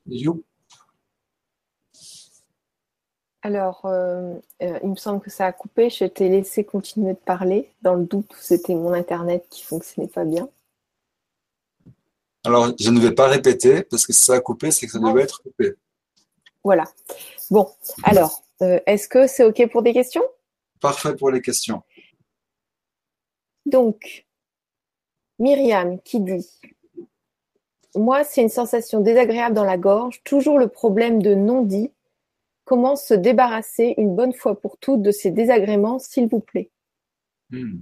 [0.08, 0.44] You.
[3.44, 5.89] Alors, euh, euh, il me semble que ça a coupé.
[5.89, 7.72] Je t'ai laissé continuer de parler.
[7.82, 10.50] Dans le doute, c'était mon Internet qui fonctionnait pas bien.
[12.43, 14.99] Alors, je ne vais pas répéter parce que si ça a coupé, c'est que ça
[14.99, 15.73] devait être coupé.
[16.63, 16.86] Voilà.
[17.49, 17.67] Bon,
[18.04, 20.23] alors, euh, est-ce que c'est OK pour des questions?
[20.80, 21.84] Parfait pour les questions.
[23.65, 24.25] Donc,
[25.39, 26.47] Myriam qui dit
[27.95, 31.91] Moi, c'est une sensation désagréable dans la gorge, toujours le problème de non-dit
[32.63, 36.71] Comment se débarrasser une bonne fois pour toutes de ces désagréments, s'il vous plaît?
[37.49, 37.80] Hmm.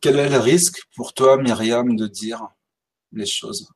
[0.00, 2.48] Quel est le risque pour toi, Myriam, de dire
[3.12, 3.68] les choses?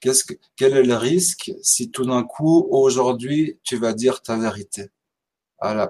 [0.00, 0.10] Que,
[0.56, 4.88] Quel est le risque si tout d'un coup, aujourd'hui, tu vas dire ta vérité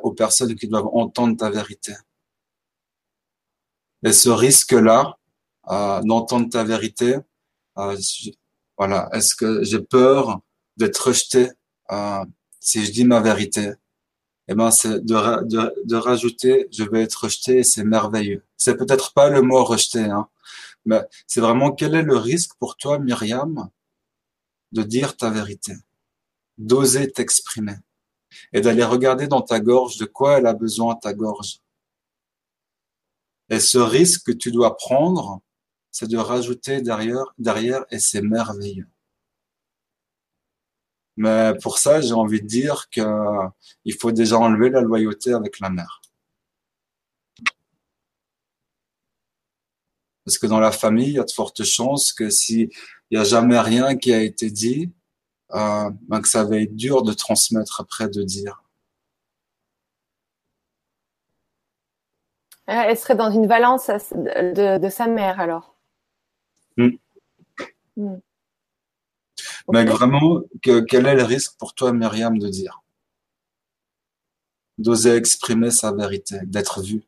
[0.03, 1.95] aux personnes qui doivent entendre ta vérité?
[4.05, 5.17] Et ce risque-là
[5.71, 7.19] euh, d'entendre ta vérité,
[8.77, 10.41] voilà, est-ce que j'ai peur
[10.77, 11.51] d'être rejeté
[12.59, 13.73] si je dis ma vérité?
[14.51, 18.45] Eh ben, c'est de, rajouter, je vais être rejeté et c'est merveilleux.
[18.57, 20.29] C'est peut-être pas le mot rejeté, hein,
[20.85, 23.71] mais c'est vraiment quel est le risque pour toi, Myriam,
[24.73, 25.75] de dire ta vérité,
[26.59, 27.77] d'oser t'exprimer
[28.53, 31.61] et d'aller regarder dans ta gorge de quoi elle a besoin ta gorge?
[33.51, 35.43] Et ce risque que tu dois prendre,
[35.93, 38.89] c'est de rajouter derrière, derrière et c'est merveilleux.
[41.17, 45.71] Mais pour ça, j'ai envie de dire qu'il faut déjà enlever la loyauté avec la
[45.71, 46.01] mère.
[50.25, 52.71] Parce que dans la famille, il y a de fortes chances que s'il
[53.11, 54.93] n'y a jamais rien qui a été dit,
[55.53, 58.63] euh, ben que ça va être dur de transmettre après, de dire.
[62.67, 65.75] Ah, elle serait dans une valence de, sa mère alors.
[66.77, 66.91] Hmm.
[67.97, 68.19] Hmm.
[69.73, 72.83] Mais vraiment, quel est le risque pour toi, Myriam, de dire
[74.79, 77.03] D'oser exprimer sa vérité, d'être vue?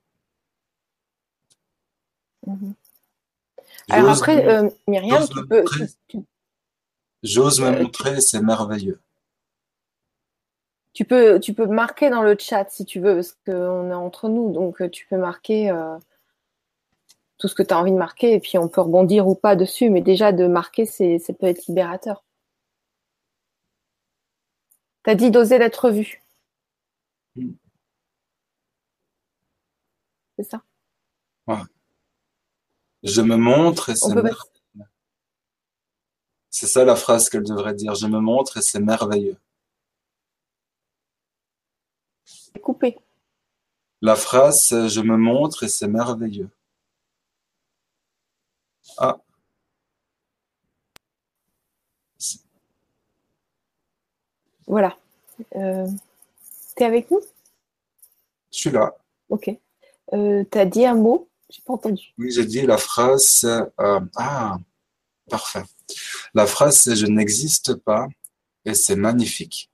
[2.46, 2.74] Mhm.
[3.90, 5.64] Alors après, euh, Myriam, tu peux.
[7.22, 9.00] J'ose me euh, montrer, c'est merveilleux.
[10.92, 14.28] Tu peux, tu peux marquer dans le chat si tu veux, parce qu'on est entre
[14.28, 15.96] nous, donc euh, tu peux marquer euh,
[17.38, 19.56] tout ce que tu as envie de marquer, et puis on peut rebondir ou pas
[19.56, 22.24] dessus, mais déjà de marquer, c'est, ça peut être libérateur.
[25.04, 26.22] Tu as dit d'oser d'être vu.
[27.36, 27.52] Mm.
[30.38, 30.62] C'est ça.
[33.02, 34.36] Je me montre et c'est merveilleux.
[36.50, 37.94] C'est ça la phrase qu'elle devrait dire.
[37.94, 39.36] Je me montre et c'est merveilleux.
[42.62, 42.96] Coupé.
[44.02, 46.50] La phrase, c'est je me montre et c'est merveilleux.
[48.98, 49.18] Ah.
[54.66, 54.96] Voilà.
[55.56, 55.86] Euh,
[56.76, 57.20] T'es avec nous?
[58.52, 58.96] Je suis là.
[59.28, 59.50] Ok.
[60.12, 61.28] Euh, T'as dit un mot?
[61.50, 62.14] J'ai pas entendu.
[62.18, 63.44] Oui, j'ai dit la phrase.
[63.44, 64.56] Euh, ah,
[65.28, 65.62] parfait.
[66.34, 68.06] La phrase c'est je n'existe pas
[68.64, 69.70] et c'est magnifique.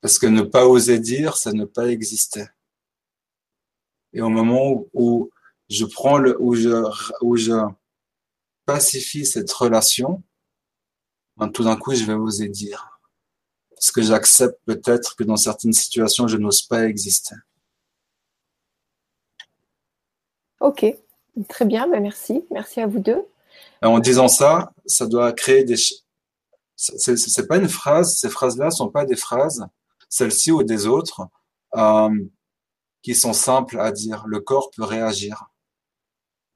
[0.00, 2.44] Parce que ne pas oser dire, c'est ne pas exister.
[4.12, 5.30] Et au moment où
[5.70, 6.70] je prends le, où je,
[7.22, 7.52] où je
[8.66, 10.22] pacifie cette relation,
[11.36, 13.00] ben, tout d'un coup, je vais oser dire.
[13.70, 17.34] Parce que j'accepte peut-être que dans certaines situations, je n'ose pas exister.
[20.60, 20.86] Ok,
[21.48, 22.44] très bien, ben merci.
[22.50, 23.22] Merci à vous deux.
[23.82, 25.76] en disant ça, ça doit créer des.
[26.76, 29.66] C'est pas une phrase, ces phrases-là sont pas des phrases
[30.14, 31.26] celles-ci ou des autres,
[31.76, 32.24] euh,
[33.02, 34.24] qui sont simples à dire.
[34.26, 35.46] Le corps peut réagir.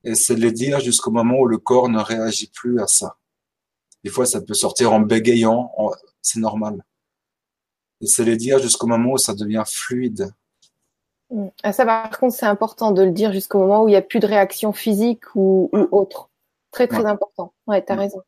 [0.08, 3.18] Et c'est de les dire jusqu'au moment où le corps ne réagit plus à ça.
[4.04, 5.70] Des fois, ça peut sortir en bégayant,
[6.22, 6.82] c'est normal.
[8.00, 10.30] Et c'est les dire jusqu'au moment où ça devient fluide.
[11.30, 11.48] Mm.
[11.62, 14.02] Ah, ça, par contre, c'est important de le dire jusqu'au moment où il n'y a
[14.02, 16.30] plus de réaction physique ou, autre.
[16.70, 17.52] Très, très important.
[17.66, 18.22] Ouais, tu as raison.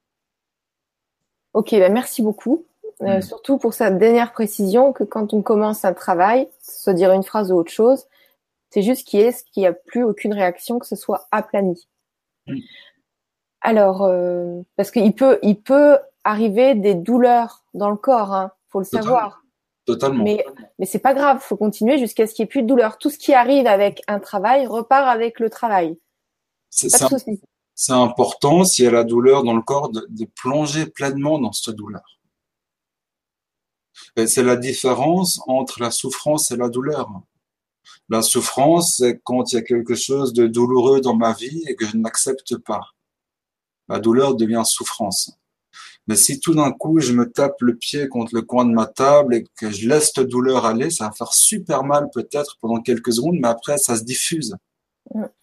[1.54, 2.66] Ok, ben merci beaucoup.
[3.00, 3.22] Euh, mm.
[3.22, 7.50] Surtout pour sa dernière précision que quand on commence un travail, soit dire une phrase
[7.50, 8.04] ou autre chose,
[8.70, 11.88] c'est juste qu'il n'y a plus aucune réaction, que ce soit aplani.
[12.46, 12.58] Mm.
[13.60, 18.78] Alors, euh, parce qu'il peut, il peut arriver des douleurs dans le corps, hein, faut
[18.78, 19.42] le savoir.
[19.86, 20.22] Totalement.
[20.22, 20.44] Mais,
[20.78, 22.98] mais c'est pas grave, faut continuer jusqu'à ce qu'il n'y ait plus de douleur.
[22.98, 25.98] Tout ce qui arrive avec un travail repart avec le travail.
[26.70, 26.88] C'est
[27.74, 31.52] C'est important, s'il y a la douleur dans le corps, de, de plonger pleinement dans
[31.52, 32.20] cette douleur.
[34.26, 37.08] C'est la différence entre la souffrance et la douleur.
[38.08, 41.76] La souffrance, c'est quand il y a quelque chose de douloureux dans ma vie et
[41.76, 42.82] que je n'accepte pas.
[43.88, 45.32] La douleur devient souffrance.
[46.06, 48.86] Mais si tout d'un coup je me tape le pied contre le coin de ma
[48.86, 52.80] table et que je laisse cette douleur aller, ça va faire super mal peut-être pendant
[52.80, 54.56] quelques secondes, mais après ça se diffuse.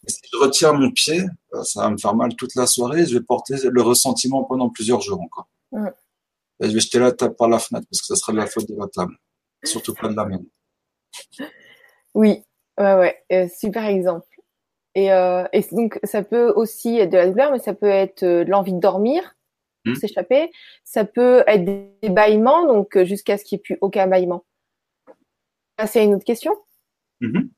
[0.08, 1.24] si je retire mon pied,
[1.54, 4.70] euh, ça va me faire mal toute la soirée, je vais porter le ressentiment pendant
[4.70, 5.48] plusieurs jours encore
[6.60, 8.68] je vais jeter la table par la fenêtre parce que ça serait de la faute
[8.68, 9.16] de la table.
[9.64, 10.46] Surtout pas de la mienne.
[12.18, 12.44] Oui,
[12.80, 14.26] ouais, ouais, euh, super exemple.
[14.96, 18.24] Et, euh, et, donc, ça peut aussi être de la douleur, mais ça peut être
[18.24, 19.36] euh, de l'envie de dormir,
[19.86, 19.98] pour hmm.
[19.98, 20.52] s'échapper.
[20.84, 24.46] Ça peut être des bâillements, donc jusqu'à ce qu'il n'y ait plus aucun bâillement.
[25.86, 26.56] c'est une autre question.
[27.22, 27.50] Mm-hmm.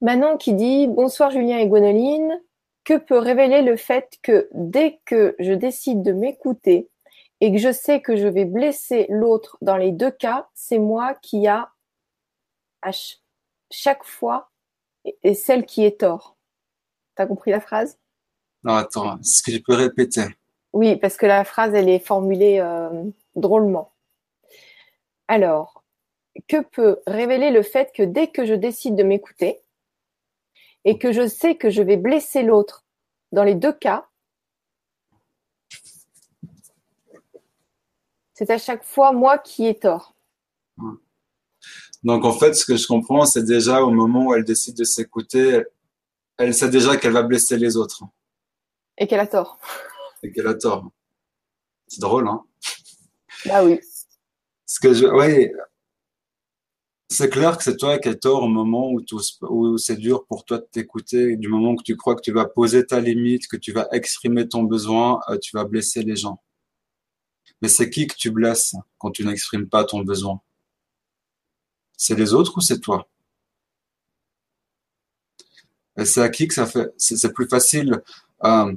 [0.00, 2.40] Manon qui dit Bonsoir Julien et Gwenoline.
[2.84, 6.88] Que peut révéler le fait que dès que je décide de m'écouter,
[7.40, 11.14] et que je sais que je vais blesser l'autre dans les deux cas, c'est moi
[11.22, 11.72] qui a
[12.84, 12.90] à
[13.70, 14.50] chaque fois
[15.22, 16.36] et celle qui est tort.
[17.14, 17.98] T'as compris la phrase?
[18.62, 20.24] Non, attends, est-ce que je peux répéter?
[20.72, 23.04] Oui, parce que la phrase, elle est formulée euh,
[23.36, 23.92] drôlement.
[25.28, 25.84] Alors,
[26.48, 29.62] que peut révéler le fait que dès que je décide de m'écouter
[30.84, 32.84] et que je sais que je vais blesser l'autre
[33.32, 34.08] dans les deux cas,
[38.32, 40.16] c'est à chaque fois moi qui ai tort.
[42.04, 44.84] Donc en fait, ce que je comprends, c'est déjà au moment où elle décide de
[44.84, 45.62] s'écouter,
[46.36, 48.02] elle sait déjà qu'elle va blesser les autres.
[48.98, 49.58] Et qu'elle a tort.
[50.22, 50.90] Et qu'elle a tort.
[51.88, 52.44] C'est drôle, hein
[53.46, 53.80] Bah oui.
[54.66, 55.50] Ce que je, oui,
[57.08, 59.00] c'est clair que c'est toi qui as tort au moment où,
[59.42, 62.44] où c'est dur pour toi de t'écouter, du moment que tu crois que tu vas
[62.44, 66.42] poser ta limite, que tu vas exprimer ton besoin, euh, tu vas blesser les gens.
[67.62, 70.40] Mais c'est qui que tu blesses quand tu n'exprimes pas ton besoin?
[71.96, 73.08] C'est les autres ou c'est toi?
[76.04, 78.02] C'est à qui que ça fait C'est plus facile.
[78.44, 78.74] Euh,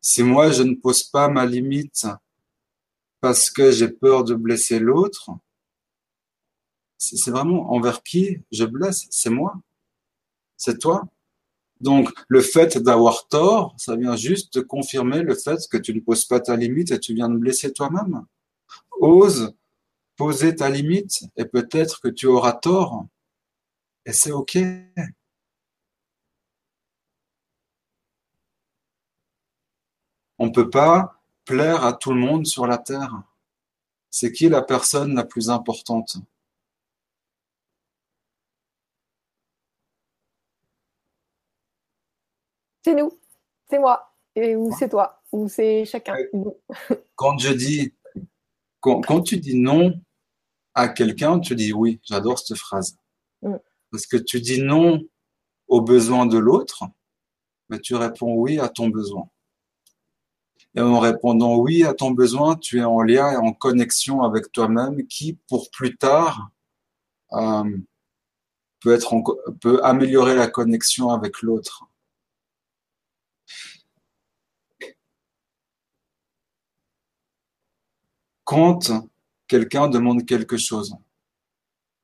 [0.00, 2.06] si moi je ne pose pas ma limite
[3.20, 5.30] parce que j'ai peur de blesser l'autre,
[6.98, 9.06] c'est vraiment envers qui je blesse?
[9.10, 9.54] C'est moi?
[10.56, 11.06] C'est toi?
[11.80, 16.26] Donc, le fait d'avoir tort, ça vient juste confirmer le fait que tu ne poses
[16.26, 18.26] pas ta limite et tu viens de blesser toi-même.
[19.00, 19.54] Ose
[20.20, 23.06] poser ta limite et peut-être que tu auras tort.
[24.04, 24.58] Et c'est OK.
[30.38, 33.22] On ne peut pas plaire à tout le monde sur la terre.
[34.10, 36.18] C'est qui la personne la plus importante?
[42.84, 43.18] C'est nous,
[43.70, 46.14] c'est moi, et ou c'est toi, ou c'est chacun.
[47.14, 47.94] Quand je dis,
[48.80, 50.00] quand, tu dis non
[50.80, 52.00] à quelqu'un, tu dis oui.
[52.04, 52.96] J'adore cette phrase.
[53.42, 53.56] Mm.
[53.90, 55.00] Parce que tu dis non
[55.68, 56.84] aux besoins de l'autre,
[57.68, 59.28] mais tu réponds oui à ton besoin.
[60.76, 64.52] Et en répondant oui à ton besoin, tu es en lien et en connexion avec
[64.52, 66.50] toi-même qui, pour plus tard,
[67.32, 67.76] euh,
[68.80, 69.14] peut, être
[69.60, 71.90] peut améliorer la connexion avec l'autre.
[78.50, 78.90] quand
[79.50, 80.94] quelqu'un demande quelque chose.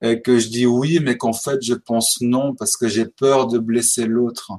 [0.03, 3.47] Et que je dis oui, mais qu'en fait je pense non parce que j'ai peur
[3.47, 4.53] de blesser l'autre,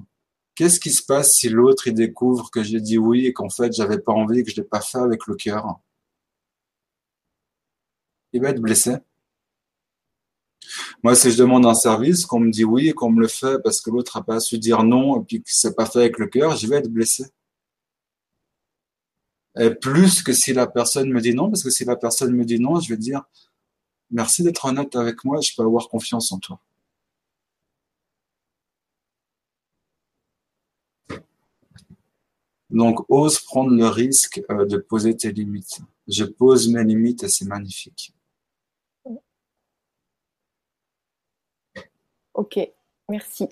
[0.56, 3.74] qu'est-ce qui se passe si l'autre il découvre que j'ai dit oui et qu'en fait
[3.74, 5.80] j'avais pas envie, que je l'ai pas fait avec le cœur?
[8.34, 8.96] Il va être blessé.
[11.04, 13.62] Moi, si je demande un service, qu'on me dit oui et qu'on me le fait
[13.64, 16.18] parce que l'autre n'a pas su dire non et puis que c'est pas fait avec
[16.18, 17.26] le cœur, je vais être blessé
[19.82, 22.60] plus que si la personne me dit non, parce que si la personne me dit
[22.60, 23.24] non, je vais dire
[24.12, 26.60] merci d'être honnête avec moi, je peux avoir confiance en toi.
[32.70, 35.80] Donc, ose prendre le risque euh, de poser tes limites.
[36.08, 38.14] Je pose mes limites et c'est magnifique.
[42.34, 42.60] Ok,
[43.10, 43.50] merci.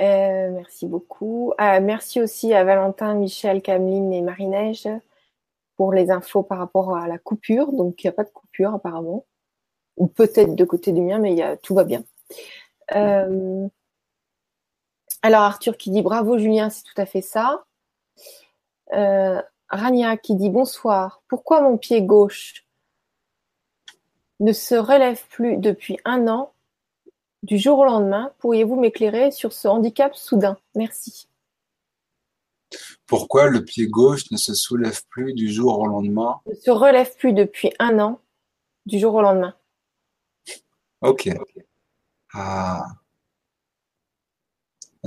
[0.00, 1.52] Euh, merci beaucoup.
[1.60, 4.88] Euh, merci aussi à Valentin, Michel, Cameline et Marie-Neige
[5.76, 7.72] pour les infos par rapport à la coupure.
[7.72, 9.24] Donc, il n'y a pas de coupure apparemment.
[9.96, 12.02] Ou peut-être de côté du mien, mais y a, tout va bien.
[12.94, 13.68] Euh,
[15.22, 17.64] alors, Arthur qui dit bravo Julien, c'est tout à fait ça.
[18.90, 21.22] Rania qui dit bonsoir.
[21.28, 22.64] Pourquoi mon pied gauche
[24.40, 26.53] ne se relève plus depuis un an
[27.44, 30.56] du jour au lendemain, pourriez-vous m'éclairer sur ce handicap soudain?
[30.74, 31.28] Merci.
[33.06, 36.40] Pourquoi le pied gauche ne se soulève plus du jour au lendemain?
[36.46, 38.18] Ne se relève plus depuis un an,
[38.86, 39.54] du jour au lendemain.
[41.02, 41.28] Ok.
[42.32, 42.82] Ah.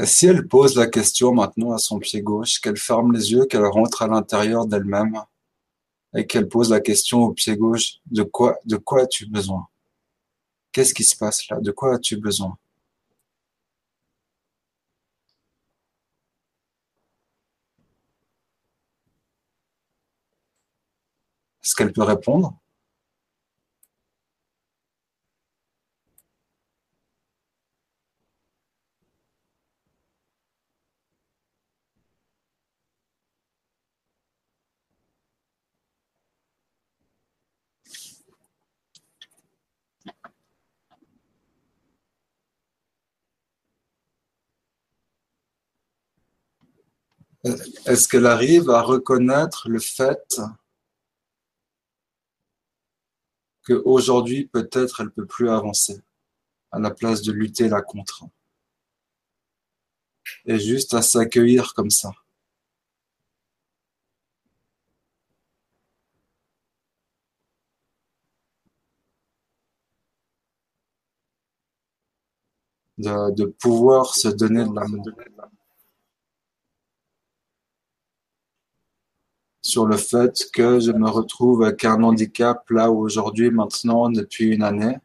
[0.03, 3.65] Si elle pose la question maintenant à son pied gauche, qu'elle ferme les yeux, qu'elle
[3.65, 5.19] rentre à l'intérieur d'elle-même
[6.15, 9.67] et qu'elle pose la question au pied gauche, de quoi, de quoi as-tu besoin?
[10.71, 11.59] Qu'est-ce qui se passe là?
[11.59, 12.57] De quoi as-tu besoin?
[21.63, 22.57] Est-ce qu'elle peut répondre?
[47.87, 50.41] Est-ce qu'elle arrive à reconnaître le fait
[53.65, 56.01] qu'aujourd'hui, peut-être, elle ne peut plus avancer
[56.71, 58.25] à la place de lutter la contre?
[60.45, 62.11] Et juste à s'accueillir comme ça.
[72.97, 75.05] De, pouvoir se donner de l'amour.
[79.67, 84.63] Sur le fait que je me retrouve avec un handicap là aujourd'hui, maintenant, depuis une
[84.63, 84.95] année.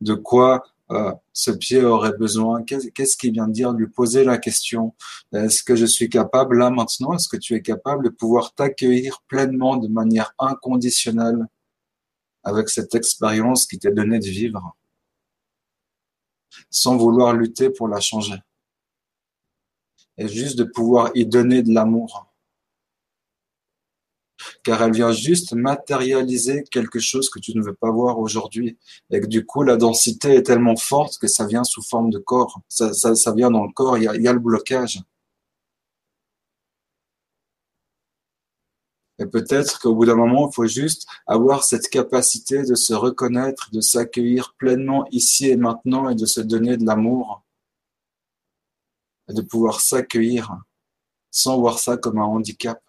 [0.00, 2.62] De quoi euh, ce pied aurait besoin?
[2.62, 4.94] Qu'est-ce qu'il vient de dire Lui poser la question?
[5.32, 9.20] Est-ce que je suis capable là maintenant Est-ce que tu es capable de pouvoir t'accueillir
[9.26, 11.44] pleinement de manière inconditionnelle
[12.44, 14.76] avec cette expérience qui t'est donnée de vivre
[16.70, 18.38] sans vouloir lutter pour la changer?
[20.18, 22.33] Et juste de pouvoir y donner de l'amour
[24.62, 28.78] car elle vient juste matérialiser quelque chose que tu ne veux pas voir aujourd'hui.
[29.10, 32.18] Et que du coup, la densité est tellement forte que ça vient sous forme de
[32.18, 32.60] corps.
[32.68, 35.00] Ça, vient dans le corps, il y, a, il y a le blocage.
[39.18, 43.70] Et peut-être qu'au bout d'un moment, il faut juste avoir cette capacité de se reconnaître,
[43.72, 47.42] de s'accueillir pleinement ici et maintenant et de se donner de l'amour.
[49.28, 50.58] Et de pouvoir s'accueillir
[51.30, 52.82] sans voir ça comme un handicap.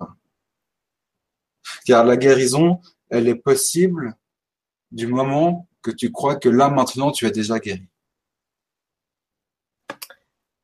[1.85, 4.15] Car la guérison, elle est possible
[4.91, 7.87] du moment que tu crois que là, maintenant, tu es déjà guéri.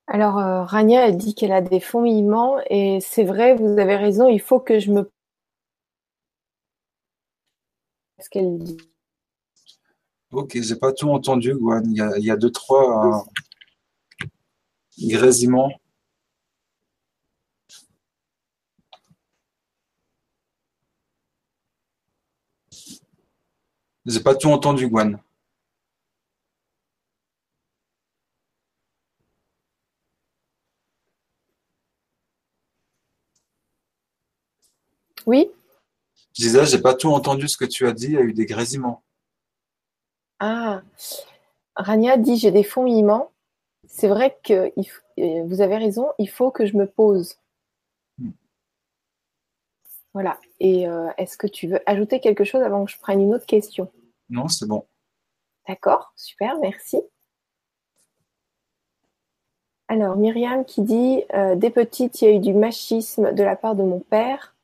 [0.07, 4.27] Alors, euh, Rania, elle dit qu'elle a des fourmillements et c'est vrai, vous avez raison,
[4.27, 5.09] il faut que je me.
[8.19, 8.77] ce qu'elle dit?
[10.31, 11.83] Ok, j'ai pas tout entendu, Gwen.
[11.85, 13.25] Il y a, deux, trois
[14.19, 14.27] euh,
[14.99, 15.71] grésillements.
[24.05, 25.19] J'ai pas tout entendu, Gwen.
[35.25, 35.51] Oui.
[36.33, 38.33] Je disais, j'ai pas tout entendu ce que tu as dit, il y a eu
[38.33, 39.03] des grésillements.
[40.39, 40.81] Ah,
[41.75, 43.31] Rania dit j'ai des fourmillements.
[43.87, 44.71] C'est vrai que
[45.45, 47.37] vous avez raison, il faut que je me pose.
[50.13, 50.39] Voilà.
[50.59, 53.45] Et euh, est-ce que tu veux ajouter quelque chose avant que je prenne une autre
[53.45, 53.91] question?
[54.29, 54.85] Non, c'est bon.
[55.67, 57.01] D'accord, super, merci.
[59.87, 63.55] Alors, Myriam qui dit euh, Dès petite, il y a eu du machisme de la
[63.55, 64.55] part de mon père.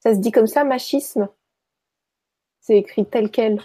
[0.00, 1.28] Ça se dit comme ça, machisme?
[2.60, 3.60] C'est écrit tel quel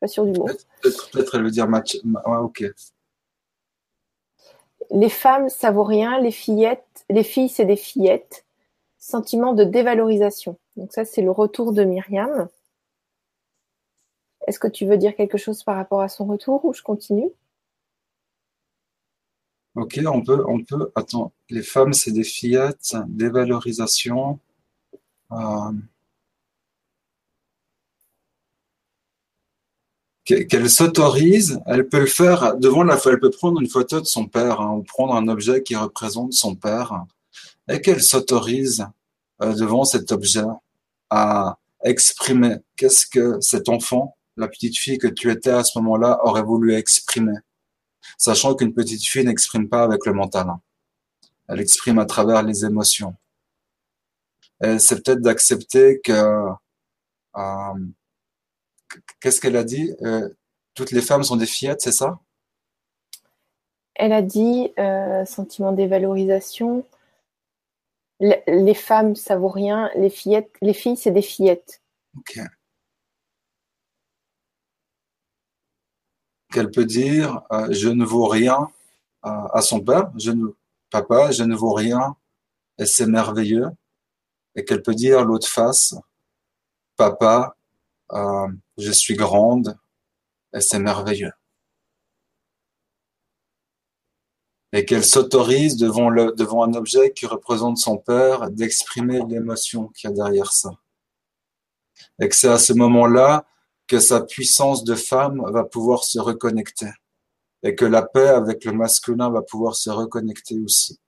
[0.00, 0.46] Pas sûr du mot.
[0.82, 1.98] Peut-être elle veut dire match.
[2.26, 2.64] ok.
[4.90, 6.20] Les femmes, ça vaut rien.
[6.20, 8.44] Les fillettes, les filles, c'est des fillettes
[8.98, 10.58] sentiment de dévalorisation.
[10.76, 12.48] Donc ça, c'est le retour de Myriam.
[14.46, 17.30] Est-ce que tu veux dire quelque chose par rapport à son retour ou je continue?
[19.74, 20.90] Ok, on peut, on peut.
[20.94, 24.40] Attends, les femmes, c'est des fillettes, dévalorisation.
[25.32, 25.72] Euh,
[30.24, 34.26] qu'elle s'autorise, elle peut le faire devant la elle peut prendre une photo de son
[34.26, 37.04] père hein, ou prendre un objet qui représente son père
[37.68, 38.86] et qu'elle s'autorise
[39.42, 40.44] euh, devant cet objet
[41.10, 46.20] à exprimer qu'est-ce que cet enfant, la petite fille que tu étais à ce moment-là,
[46.24, 47.36] aurait voulu exprimer?
[48.16, 50.48] Sachant qu'une petite fille n'exprime pas avec le mental.
[51.48, 53.14] Elle exprime à travers les émotions.
[54.62, 56.48] Et c'est peut-être d'accepter que
[57.36, 57.74] euh,
[59.20, 59.94] qu'est-ce qu'elle a dit?
[60.02, 60.28] Euh,
[60.74, 62.18] Toutes les femmes sont des fillettes, c'est ça?
[63.94, 66.84] Elle a dit euh, sentiment d'évalorisation,
[68.20, 69.90] les femmes, ça vaut rien.
[69.94, 71.82] Les fillettes, les filles, c'est des fillettes.
[72.16, 72.40] Ok.
[76.52, 78.68] Qu'elle peut dire euh, je ne vaux rien
[79.26, 80.48] euh, à son père, je ne,
[80.90, 82.16] papa, je ne vaux rien,
[82.78, 83.68] et c'est merveilleux.
[84.54, 85.94] Et qu'elle peut dire l'autre face,
[86.96, 87.54] papa,
[88.12, 88.48] euh,
[88.78, 89.78] je suis grande,
[90.54, 91.32] et c'est merveilleux.
[94.72, 100.12] Et qu'elle s'autorise devant, devant un objet qui représente son père d'exprimer l'émotion qu'il y
[100.12, 100.70] a derrière ça.
[102.20, 103.46] Et que c'est à ce moment-là
[103.86, 106.90] que sa puissance de femme va pouvoir se reconnecter
[107.62, 111.00] et que la paix avec le masculin va pouvoir se reconnecter aussi.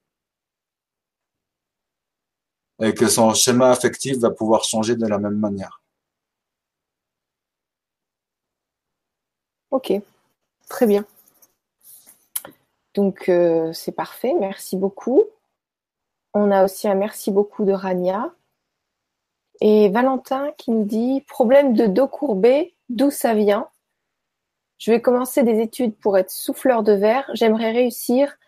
[2.83, 5.83] Et que son schéma affectif va pouvoir changer de la même manière.
[9.71, 9.93] Ok,
[10.69, 11.05] très bien.
[12.95, 14.35] Donc, euh, c'est parfait.
[14.39, 15.25] Merci beaucoup.
[16.35, 18.35] On a aussi un merci beaucoup de Rania.
[19.61, 23.69] Et Valentin qui nous dit problème de dos courbé, d'où ça vient?
[24.79, 27.29] Je vais commencer des études pour être souffleur de verre.
[27.35, 28.39] J'aimerais réussir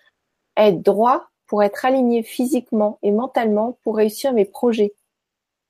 [0.57, 4.95] à être droit pour être aligné physiquement et mentalement pour réussir mes projets.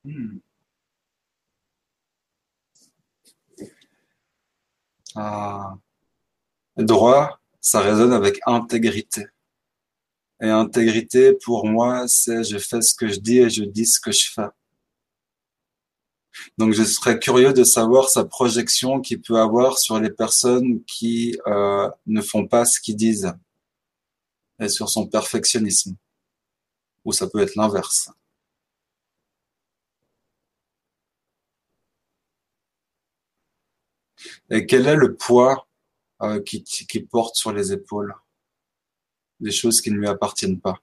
[0.04, 0.38] Hmm.
[5.16, 5.76] Ah.
[6.76, 9.24] Droit, ça résonne avec intégrité.
[10.42, 14.00] Et intégrité, pour moi, c'est je fais ce que je dis et je dis ce
[14.00, 14.48] que je fais.
[16.58, 21.38] Donc, je serais curieux de savoir sa projection qu'il peut avoir sur les personnes qui
[21.46, 23.32] euh, ne font pas ce qu'ils disent
[24.58, 25.96] et sur son perfectionnisme.
[27.04, 28.10] Ou ça peut être l'inverse.
[34.50, 35.66] Et quel est le poids
[36.44, 38.14] qui, qui porte sur les épaules
[39.40, 40.78] Des choses qui ne lui appartiennent pas.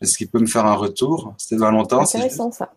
[0.00, 1.34] Est-ce qu'il peut me faire un retour?
[1.38, 2.00] C'était Valentin.
[2.00, 2.74] Intéressant ça.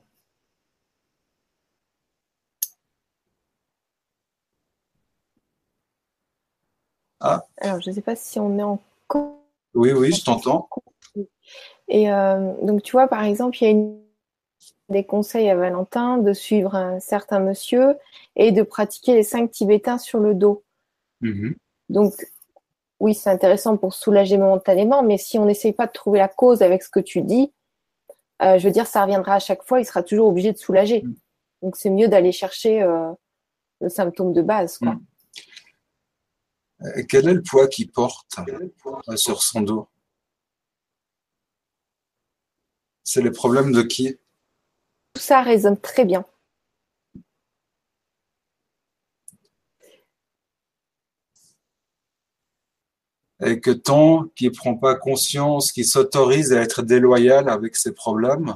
[7.19, 7.45] Ah.
[7.57, 8.81] Alors, je ne sais pas si on est en.
[9.73, 10.69] Oui, oui, je t'entends.
[11.87, 13.85] Et euh, donc, tu vois, par exemple, il y a
[14.89, 17.95] des conseils à Valentin de suivre un certain monsieur
[18.35, 20.63] et de pratiquer les cinq tibétains sur le dos.
[21.21, 21.55] Mm-hmm.
[21.89, 22.13] Donc,
[22.99, 26.61] oui, c'est intéressant pour soulager momentanément, mais si on n'essaye pas de trouver la cause
[26.61, 27.53] avec ce que tu dis,
[28.41, 31.03] euh, je veux dire, ça reviendra à chaque fois, il sera toujours obligé de soulager.
[31.03, 31.15] Mm.
[31.61, 33.11] Donc, c'est mieux d'aller chercher euh,
[33.81, 34.77] le symptôme de base.
[34.77, 34.93] Quoi.
[34.93, 35.05] Mm.
[37.09, 38.35] Quel est le poids qu'il porte
[39.15, 39.87] sur son dos?
[43.09, 44.17] C'est les problèmes de qui?
[45.13, 46.25] Tout ça résonne très bien.
[53.45, 57.93] Et que tant qu'il ne prend pas conscience, qu'il s'autorise à être déloyal avec ses
[57.93, 58.55] problèmes,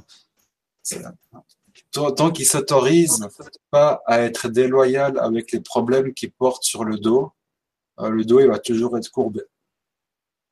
[1.91, 3.25] tant qu'il s'autorise
[3.69, 7.31] pas à être déloyal avec les problèmes qu'il porte sur le dos,
[7.99, 9.43] euh, le dos il va toujours être courbé.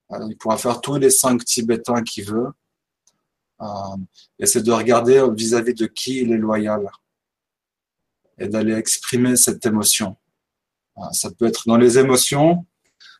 [0.10, 2.52] il pourra faire tous les cinq tibétains qu'il veut, euh,
[4.40, 6.90] et c'est de regarder vis-à-vis de qui il est loyal
[8.38, 10.16] et d'aller exprimer cette émotion.
[10.98, 12.66] Euh, ça peut être dans les émotions.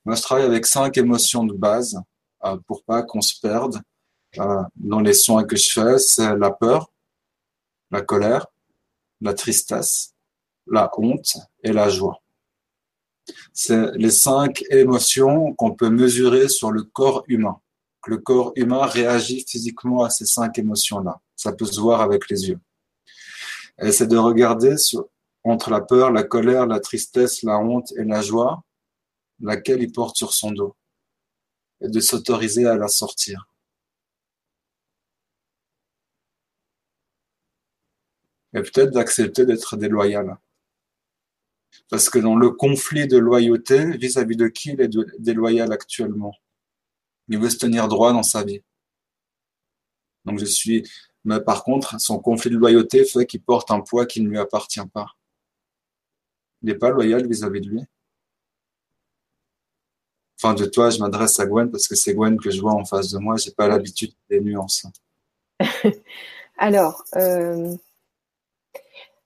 [0.06, 2.02] Moi, je travaille avec cinq émotions de base
[2.46, 3.82] euh, pour pas qu'on se perde.
[4.76, 6.92] dans les soins que je fais, c'est la peur,
[7.92, 8.46] la colère,
[9.22, 10.14] la tristesse,
[10.68, 12.22] la honte et la joie.
[13.54, 17.60] C'est les cinq émotions qu'on peut mesurer sur le corps humain
[18.10, 21.22] le corps humain réagit physiquement à ces cinq émotions-là.
[21.36, 22.60] Ça peut se voir avec les yeux.
[23.82, 24.76] Et c'est de regarder
[25.44, 28.64] entre la peur, la colère, la tristesse, la honte et la joie,
[29.40, 30.76] laquelle il porte sur son dos,
[31.82, 33.48] et de s'autoriser à la sortir.
[38.54, 40.38] Et peut-être d'accepter d'être déloyal.
[41.90, 44.90] Parce que dans le conflit de loyauté, vis-à-vis de qui il est
[45.20, 46.34] déloyal actuellement?
[47.30, 48.62] Il veut se tenir droit dans sa vie.
[50.26, 50.84] Donc je suis,
[51.24, 54.38] mais par contre, son conflit de loyauté fait qu'il porte un poids qui ne lui
[54.38, 55.16] appartient pas.
[56.62, 57.82] Il n'est pas loyal vis-à-vis de lui.
[60.42, 62.86] Enfin, de toi, je m'adresse à Gwen parce que c'est Gwen que je vois en
[62.86, 63.36] face de moi.
[63.38, 64.86] J'ai pas l'habitude des nuances.
[66.58, 67.76] Alors, euh,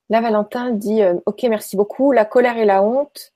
[0.09, 2.11] là, Valentin dit euh, Ok, merci beaucoup.
[2.11, 3.33] La colère et la honte.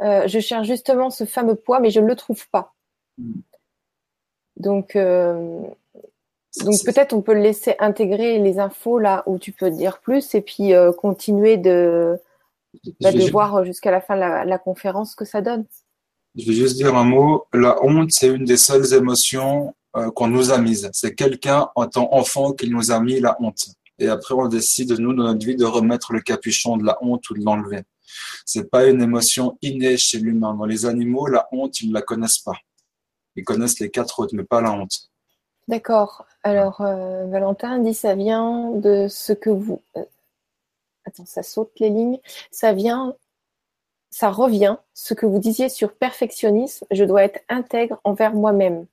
[0.00, 2.74] Euh, je cherche justement ce fameux poids, mais je ne le trouve pas.
[4.56, 5.62] Donc, euh,
[6.64, 10.40] donc peut-être on peut laisser intégrer les infos là où tu peux dire plus et
[10.40, 12.18] puis euh, continuer de,
[13.00, 15.64] bah, de voir jusqu'à la fin de la, conférence ce que ça donne.
[16.34, 17.46] Je vais juste dire un mot.
[17.52, 20.88] La honte, c'est une des seules émotions euh, qu'on nous a mises.
[20.92, 23.68] C'est quelqu'un en tant qu'enfant qui nous a mis la honte.
[23.98, 27.28] Et après, on décide, nous, dans notre vie, de remettre le capuchon de la honte
[27.30, 27.82] ou de l'enlever.
[28.44, 30.54] C'est pas une émotion innée chez l'humain.
[30.54, 32.56] Dans les animaux, la honte, ils ne la connaissent pas.
[33.38, 35.10] Ils connaissent les quatre autres, mais pas la honte.
[35.68, 36.26] D'accord.
[36.42, 39.80] Alors, euh, Valentin dit ça vient de ce que vous.
[39.96, 40.04] Euh,
[41.04, 42.18] attends, ça saute les lignes.
[42.50, 43.14] Ça vient,
[44.10, 46.84] ça revient, ce que vous disiez sur perfectionnisme.
[46.90, 48.86] Je dois être intègre envers moi-même.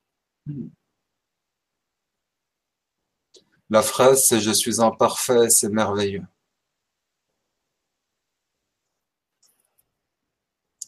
[3.71, 6.23] La phrase, c'est Je suis imparfait, c'est merveilleux.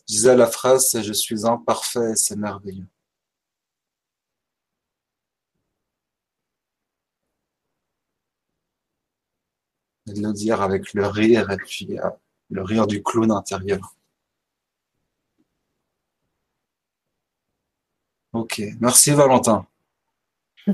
[0.07, 2.87] Je disais la phrase, c'est Je suis imparfait, c'est merveilleux.
[10.13, 12.09] De le dire avec le rire et puis euh,
[12.49, 13.95] le rire du clown intérieur.
[18.33, 19.65] Ok, merci Valentin.
[20.67, 20.73] Euh,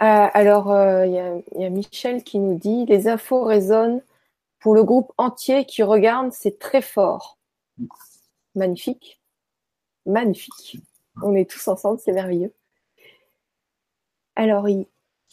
[0.00, 4.02] alors, euh, il y, a Michel qui nous dit les infos résonnent
[4.60, 7.38] pour le groupe entier qui regarde, c'est très fort.
[8.54, 9.20] Magnifique,
[10.06, 10.78] magnifique.
[11.22, 12.52] On est tous ensemble, c'est merveilleux.
[14.36, 14.66] Alors,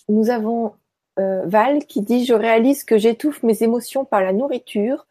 [0.09, 0.69] nous avons euh,
[1.17, 5.07] Val qui dit je réalise que j'étouffe mes émotions par la nourriture.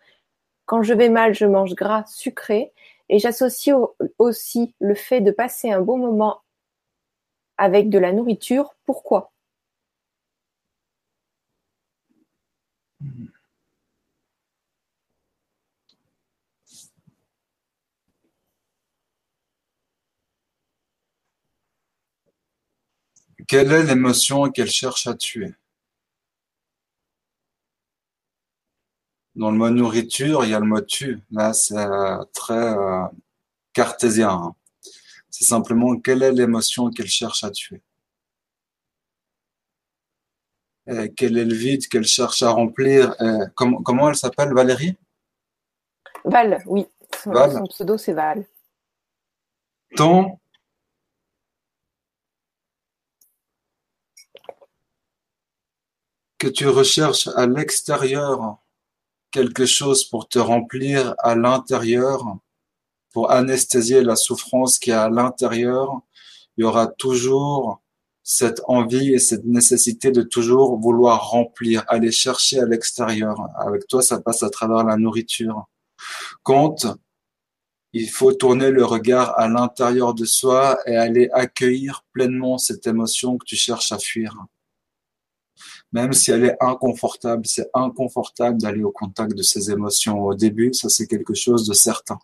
[0.67, 2.73] Quand je vais mal, je mange gras, sucré,
[3.09, 3.77] et j'associe
[4.19, 6.43] aussi le fait de passer un bon moment
[7.59, 8.75] avec de la nourriture.
[8.87, 9.33] Pourquoi?
[23.49, 25.55] Quelle est l'émotion qu'elle cherche à tuer?
[29.41, 31.19] Dans le mot nourriture, il y a le mot tu.
[31.31, 33.07] Là, c'est euh, très euh,
[33.73, 34.29] cartésien.
[34.29, 34.55] Hein.
[35.31, 37.81] C'est simplement quelle est l'émotion qu'elle cherche à tuer.
[41.17, 43.17] quel est le vide qu'elle cherche à remplir
[43.55, 44.99] comment, elle s'appelle, Valérie?
[46.25, 46.87] Val, oui.
[47.25, 48.45] Son, pseudo, c'est Val.
[49.97, 50.39] Tant
[56.37, 58.61] que tu recherches à l'extérieur
[59.31, 62.25] quelque chose pour te remplir à l'intérieur,
[63.13, 66.01] pour anesthésier la souffrance qui est à l'intérieur,
[66.57, 67.83] il y aura toujours
[68.23, 73.37] cette envie et cette nécessité de toujours vouloir remplir, aller chercher à l'extérieur.
[73.59, 75.67] Avec toi, ça passe à travers la nourriture.
[76.43, 76.87] Quand
[77.93, 83.37] il faut tourner le regard à l'intérieur de soi et aller accueillir pleinement cette émotion
[83.37, 84.37] que tu cherches à fuir
[85.93, 87.47] même si elle est inconfortable.
[87.47, 91.75] C'est inconfortable d'aller au contact de ces émotions au début, ça c'est quelque chose de
[91.75, 92.19] certain.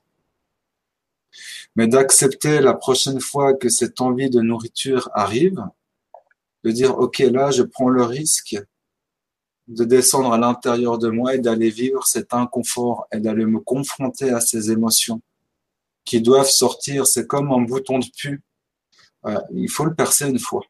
[1.74, 5.62] Mais d'accepter la prochaine fois que cette envie de nourriture arrive,
[6.64, 8.56] de dire, OK, là, je prends le risque
[9.68, 14.30] de descendre à l'intérieur de moi et d'aller vivre cet inconfort et d'aller me confronter
[14.30, 15.20] à ces émotions
[16.04, 17.06] qui doivent sortir.
[17.06, 18.42] C'est comme un bouton de pu.
[19.26, 20.62] Euh, il faut le percer une fois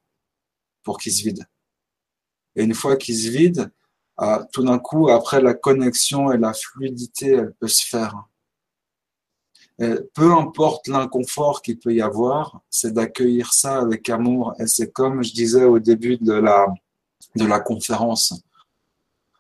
[0.82, 1.46] pour qu'il se vide.
[2.56, 3.70] Et une fois qu'il se vide,
[4.20, 8.24] euh, tout d'un coup, après la connexion et la fluidité, elle peut se faire.
[10.14, 14.54] peu importe l'inconfort qu'il peut y avoir, c'est d'accueillir ça avec amour.
[14.58, 16.66] Et c'est comme je disais au début de la,
[17.36, 18.32] de la conférence.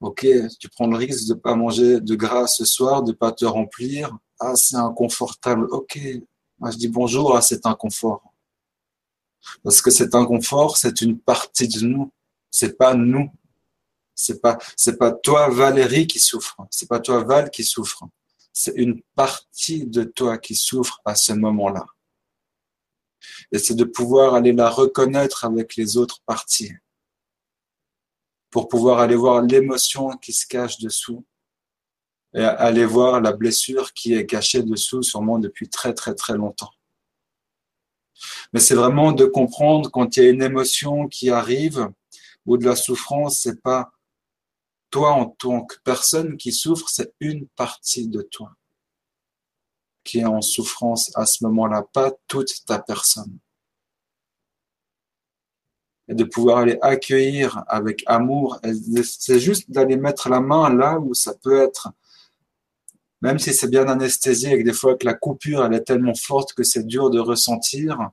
[0.00, 0.26] Ok,
[0.60, 4.14] tu prends le risque de pas manger de gras ce soir, de pas te remplir.
[4.38, 5.66] Ah, c'est inconfortable.
[5.70, 8.22] Ok, je dis bonjour à cet inconfort.
[9.62, 12.10] Parce que cet inconfort, c'est une partie de nous
[12.56, 13.30] c'est pas nous.
[14.14, 16.56] C'est pas, c'est pas toi, Valérie, qui souffre.
[16.70, 18.04] C'est pas toi, Val, qui souffre.
[18.50, 21.84] C'est une partie de toi qui souffre à ce moment-là.
[23.52, 26.72] Et c'est de pouvoir aller la reconnaître avec les autres parties.
[28.48, 31.26] Pour pouvoir aller voir l'émotion qui se cache dessous.
[32.32, 36.72] Et aller voir la blessure qui est cachée dessous, sûrement depuis très, très, très longtemps.
[38.52, 41.90] Mais c'est vraiment de comprendre quand il y a une émotion qui arrive,
[42.46, 43.92] ou de la souffrance, c'est pas
[44.90, 48.56] toi en tant que personne qui souffre, c'est une partie de toi
[50.06, 53.38] qui est en souffrance à ce moment-là, pas toute ta personne.
[56.08, 58.60] Et de pouvoir aller accueillir avec amour,
[59.02, 61.88] c'est juste d'aller mettre la main là où ça peut être,
[63.20, 66.14] même si c'est bien anesthésié et que des fois que la coupure elle est tellement
[66.14, 68.10] forte que c'est dur de ressentir,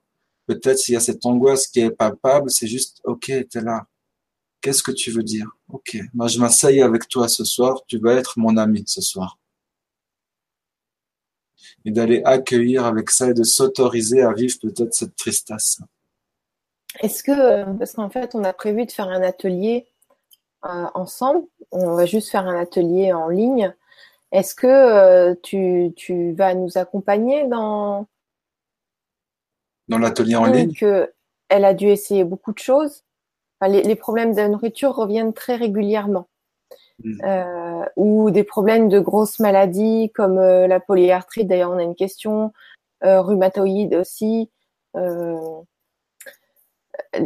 [0.48, 3.86] peut-être s'il y a cette angoisse qui est palpable, c'est juste, ok, t'es là,
[4.64, 5.58] Qu'est-ce que tu veux dire?
[5.68, 9.38] Ok, moi je m'asseye avec toi ce soir, tu vas être mon ami ce soir.
[11.84, 15.82] Et d'aller accueillir avec ça et de s'autoriser à vivre peut-être cette tristesse.
[17.02, 19.86] Est-ce que, parce qu'en fait, on a prévu de faire un atelier
[20.64, 23.76] euh, ensemble, on va juste faire un atelier en ligne.
[24.32, 28.08] Est-ce que euh, tu, tu, vas nous accompagner dans
[29.90, 30.74] dans l'atelier en ligne?
[30.74, 31.12] que
[31.50, 33.04] Elle a dû essayer beaucoup de choses
[33.68, 36.28] les, problèmes de nourriture reviennent très régulièrement.
[37.04, 37.22] Mm.
[37.24, 41.48] Euh, ou des problèmes de grosses maladies comme euh, la polyarthrite.
[41.48, 42.54] D'ailleurs, on a une question
[43.04, 44.50] euh, rhumatoïde aussi.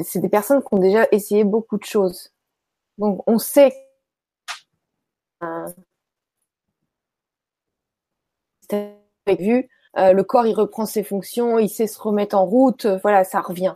[0.04, 2.32] c'est des personnes qui ont déjà essayé beaucoup de choses.
[2.98, 3.74] Donc, on sait.
[9.40, 12.86] vu, le corps il reprend ses fonctions, il sait se remettre en route.
[13.04, 13.76] Voilà, ça revient.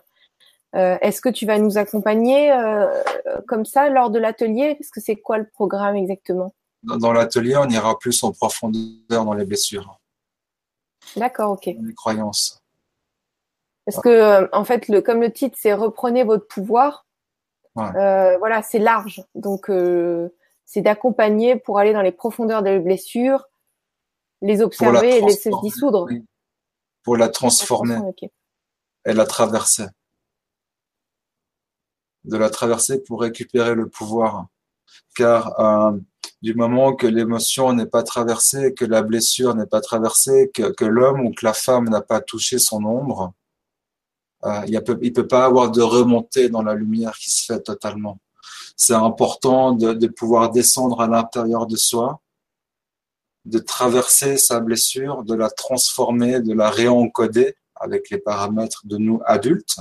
[0.76, 2.88] Euh, est-ce que tu vas nous accompagner euh,
[3.48, 4.76] comme ça lors de l'atelier?
[4.76, 6.54] Parce que c'est quoi le programme exactement?
[6.84, 10.00] Dans, l'atelier, on ira plus en profondeur dans les blessures.
[11.16, 11.66] D'accord, ok.
[11.66, 12.62] les croyances.
[13.86, 17.06] Parce que, euh, en fait, le, comme le titre, c'est reprenez votre pouvoir.
[17.78, 19.24] Euh, voilà, c'est large.
[19.34, 20.30] Donc, euh,
[20.66, 23.48] c'est d'accompagner pour aller dans les profondeurs des blessures,
[24.42, 26.08] les observer et laisser se dissoudre.
[27.04, 27.98] Pour la transformer
[29.06, 29.86] et la traverser.
[32.24, 34.48] De la traverser pour récupérer le pouvoir.
[35.16, 35.98] Car euh,
[36.42, 40.86] du moment que l'émotion n'est pas traversée, que la blessure n'est pas traversée, que, que
[40.86, 43.34] l'homme ou que la femme n'a pas touché son ombre,
[44.46, 48.20] euh, il ne peut, pas avoir de remontée dans la lumière qui se fait totalement.
[48.76, 52.20] C'est important de, de pouvoir descendre à l'intérieur de soi,
[53.46, 59.22] de traverser sa blessure, de la transformer, de la réencoder avec les paramètres de nous
[59.26, 59.80] adultes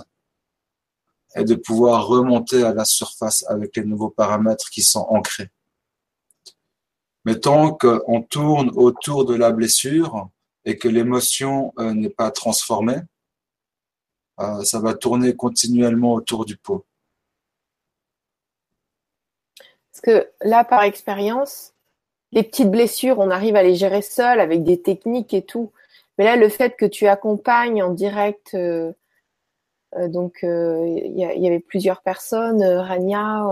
[1.36, 5.50] et de pouvoir remonter à la surface avec les nouveaux paramètres qui sont ancrés.
[7.24, 10.28] Mais tant qu'on tourne autour de la blessure
[10.64, 13.00] et que l'émotion euh, n'est pas transformée,
[14.40, 16.86] euh, ça va tourner continuellement autour du pot.
[19.92, 21.74] Parce que là, par expérience,
[22.32, 25.72] les petites blessures, on arrive à les gérer seul avec des techniques et tout.
[26.16, 28.92] Mais là, le fait que tu accompagnes en direct, euh,
[29.96, 33.48] donc il y, avait plusieurs personnes, Rania,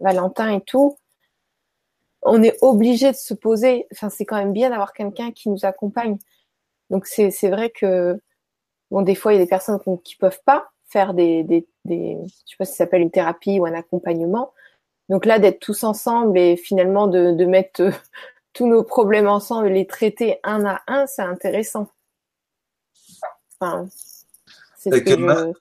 [0.00, 0.96] Valentin et tout,
[2.22, 3.86] on est obligé de se poser.
[3.92, 6.18] Enfin, c'est quand même bien d'avoir quelqu'un qui nous accompagne.
[6.90, 8.20] Donc c'est vrai que
[8.90, 12.18] Bon, des fois, il y a des personnes qui peuvent pas faire des, des, des
[12.24, 14.52] je sais pas si ça s'appelle une thérapie ou un accompagnement.
[15.08, 17.90] Donc là, d'être tous ensemble et finalement de, de mettre euh,
[18.52, 21.88] tous nos problèmes ensemble et les traiter un à un, c'est intéressant.
[23.58, 23.88] Enfin,
[24.76, 25.52] c'est ce que,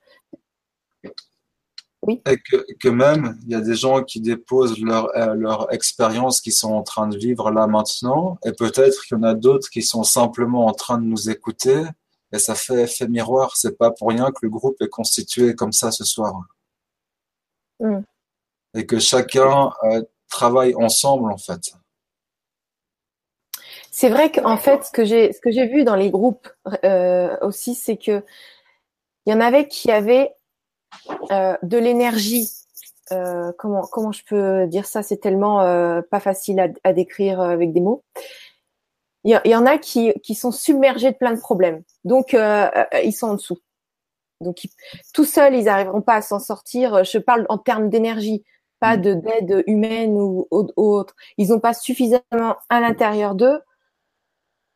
[2.08, 2.22] oui.
[2.30, 6.42] Et que, que, même, il y a des gens qui déposent leur, euh, leur expérience
[6.42, 9.70] qu'ils sont en train de vivre là maintenant, et peut-être qu'il y en a d'autres
[9.70, 11.84] qui sont simplement en train de nous écouter
[12.32, 13.56] et ça fait effet miroir.
[13.56, 16.44] C'est pas pour rien que le groupe est constitué comme ça ce soir.
[17.80, 18.02] Mm.
[18.76, 21.74] Et que chacun euh, travaille ensemble, en fait.
[23.92, 26.50] C'est vrai qu'en fait, ce que j'ai, ce que j'ai vu dans les groupes
[26.84, 28.24] euh, aussi, c'est que
[29.26, 30.36] il y en avait qui avaient
[31.32, 32.50] euh, de l'énergie.
[33.58, 35.04] comment comment je peux dire ça?
[35.04, 35.60] C'est tellement
[36.10, 38.04] pas facile à, décrire avec des mots
[39.26, 41.82] il y, en a qui, sont submergés de plein de problèmes.
[42.04, 43.58] Donc, euh, euh, ils sont en dessous.
[44.40, 44.68] Donc,
[45.16, 47.04] tout seuls, ils n'arriveront pas à s'en sortir.
[47.04, 48.44] Je parle en termes d'énergie,
[48.80, 51.16] pas de d'aide humaine ou, autre.
[51.40, 53.62] Ils n'ont pas suffisamment à l'intérieur d'eux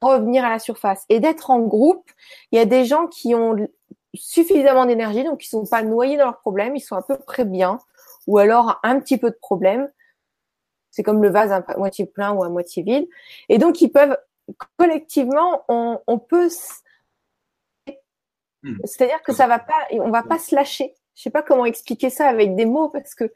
[0.01, 1.03] revenir à la surface.
[1.09, 2.09] Et d'être en groupe,
[2.51, 3.55] il y a des gens qui ont
[4.13, 7.45] suffisamment d'énergie, donc ils sont pas noyés dans leurs problèmes, ils sont à peu près
[7.45, 7.79] bien,
[8.27, 9.89] ou alors un petit peu de problème.
[10.91, 13.07] C'est comme le vase à moitié plein ou à moitié vide.
[13.47, 14.17] Et donc, ils peuvent
[14.77, 16.49] collectivement, on, peut.
[18.63, 18.77] Hmm.
[18.83, 20.95] C'est-à-dire que ça va pas, on va pas se lâcher.
[21.15, 23.31] Je sais pas comment expliquer ça avec des mots parce que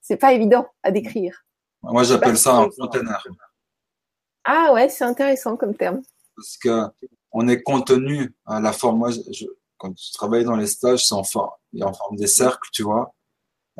[0.00, 1.44] c'est pas évident à décrire.
[1.82, 3.26] Moi, j'appelle ça un conteneur.
[4.44, 6.02] Ah ouais, c'est intéressant comme terme.
[6.36, 6.86] Parce que
[7.32, 8.98] on est contenu à la forme.
[8.98, 9.46] Moi, je,
[9.82, 13.14] quand je travaille dans les stages, c'est en forme, en forme des cercles, tu vois.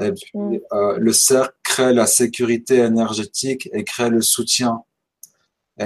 [0.01, 0.59] Et hmm.
[0.73, 4.85] euh, le cercle crée la sécurité énergétique et crée le soutien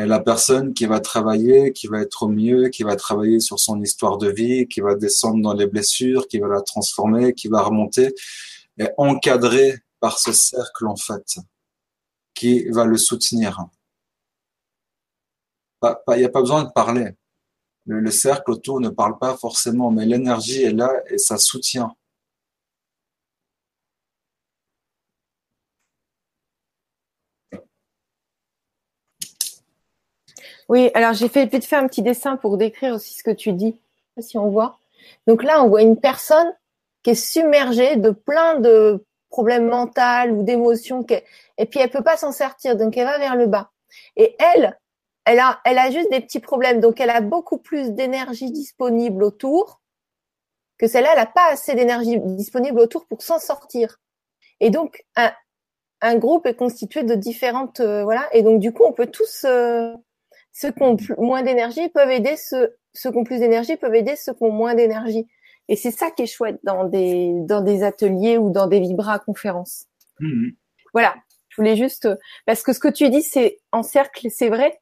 [0.05, 3.81] la personne qui va travailler, qui va être au mieux, qui va travailler sur son
[3.83, 7.63] histoire de vie, qui va descendre dans les blessures, qui va la transformer, qui va
[7.63, 8.15] remonter,
[8.79, 11.39] est encadrée par ce cercle en fait,
[12.35, 13.65] qui va le soutenir.
[15.83, 17.11] Il n'y a pas besoin de parler.
[17.87, 21.95] Le cercle autour ne parle pas forcément, mais l'énergie est là et ça soutient.
[30.69, 33.81] Oui, alors j'ai fait un petit dessin pour décrire aussi ce que tu dis.
[34.19, 34.79] Si on voit.
[35.27, 36.53] Donc là, on voit une personne
[37.03, 41.05] qui est submergée de plein de problèmes mentaux ou d'émotions,
[41.59, 43.71] et puis elle peut pas s'en sortir, donc elle va vers le bas.
[44.17, 44.79] Et elle,
[45.27, 49.25] elle a, elle a juste des petits problèmes, donc elle a beaucoup plus d'énergie disponible
[49.25, 49.83] autour
[50.79, 53.99] que celle-là, elle n'a pas assez d'énergie disponible autour pour s'en sortir.
[54.61, 55.33] Et donc un,
[56.01, 59.45] un groupe est constitué de différentes, euh, voilà, et donc du coup on peut tous
[59.45, 59.93] euh,
[60.53, 64.15] ceux qui ont moins d'énergie peuvent aider ceux, ceux qui ont plus d'énergie peuvent aider
[64.17, 65.27] ceux qui ont moins d'énergie.
[65.69, 69.19] Et c'est ça qui est chouette dans des dans des ateliers ou dans des vibra
[69.19, 69.87] conférences.
[70.21, 70.51] Mmh.
[70.93, 71.17] Voilà,
[71.49, 72.09] je voulais juste
[72.47, 74.79] parce que ce que tu dis c'est en cercle, c'est vrai.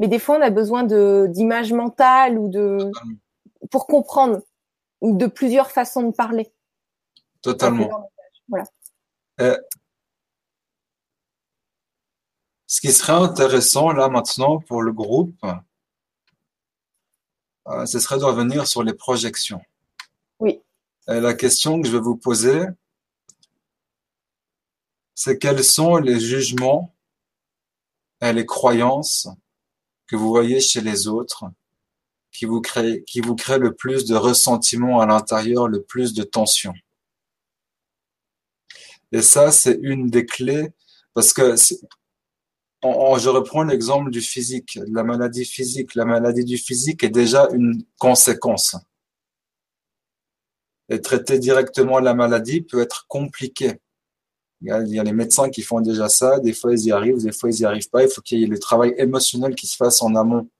[0.00, 2.90] Mais des fois on a besoin de d'images mentales ou de
[3.70, 4.40] pour comprendre
[5.00, 6.52] ou de plusieurs façons de parler.
[7.42, 8.10] Totalement.
[8.48, 8.64] Voilà.
[9.40, 9.56] Euh,
[12.66, 15.44] ce qui serait intéressant là maintenant pour le groupe,
[17.68, 19.62] euh, ce serait de revenir sur les projections.
[21.08, 22.62] Et la question que je vais vous poser,
[25.14, 26.94] c'est quels sont les jugements
[28.20, 29.28] et les croyances
[30.10, 31.44] que vous voyez chez les autres
[32.32, 36.24] qui vous créent, qui vous créent le plus de ressentiment à l'intérieur, le plus de
[36.24, 36.74] tension.
[39.12, 40.70] Et ça, c'est une des clés
[41.14, 45.94] parce que je reprends l'exemple du physique, de la maladie physique.
[45.94, 48.74] La maladie du physique est déjà une conséquence.
[50.88, 53.78] Et traiter directement la maladie peut être compliqué.
[54.62, 57.32] Il y, a, les médecins qui font déjà ça, des fois ils y arrivent, des
[57.32, 58.02] fois ils y arrivent pas.
[58.02, 60.50] Il faut qu'il y ait le travail émotionnel qui se fasse en amont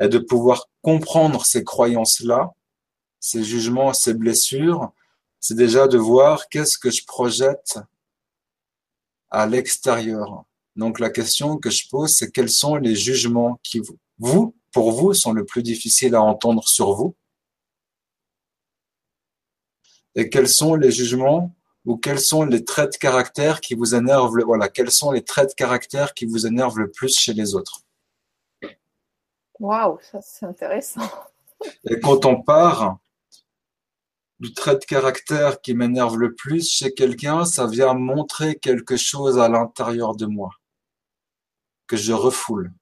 [0.00, 2.52] et de pouvoir comprendre ces croyances-là,
[3.20, 4.92] ces jugements, ces blessures.
[5.40, 7.78] C'est déjà de voir qu'est-ce que je projette
[9.30, 10.44] à l'extérieur.
[10.76, 13.82] Donc la question que je pose, c'est quels sont les jugements qui
[14.18, 17.14] vous, pour vous, sont le plus difficiles à entendre sur vous?
[20.14, 21.54] Et quels sont les jugements
[21.84, 25.22] ou quels sont les traits de caractère qui vous énervent le, voilà, quels sont les
[25.22, 27.80] traits de caractère qui vous énervent le plus chez les autres?
[29.58, 31.08] Waouh, ça c'est intéressant.
[31.88, 32.98] Et quand on part
[34.38, 39.38] du trait de caractère qui m'énerve le plus chez quelqu'un, ça vient montrer quelque chose
[39.38, 40.50] à l'intérieur de moi
[41.88, 42.72] que je refoule.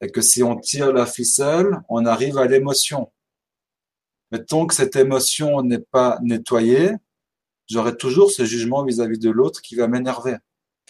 [0.00, 3.12] Et que si on tire la ficelle, on arrive à l'émotion.
[4.32, 6.92] Mais tant que cette émotion n'est pas nettoyée,
[7.70, 10.36] j'aurai toujours ce jugement vis-à-vis de l'autre qui va m'énerver.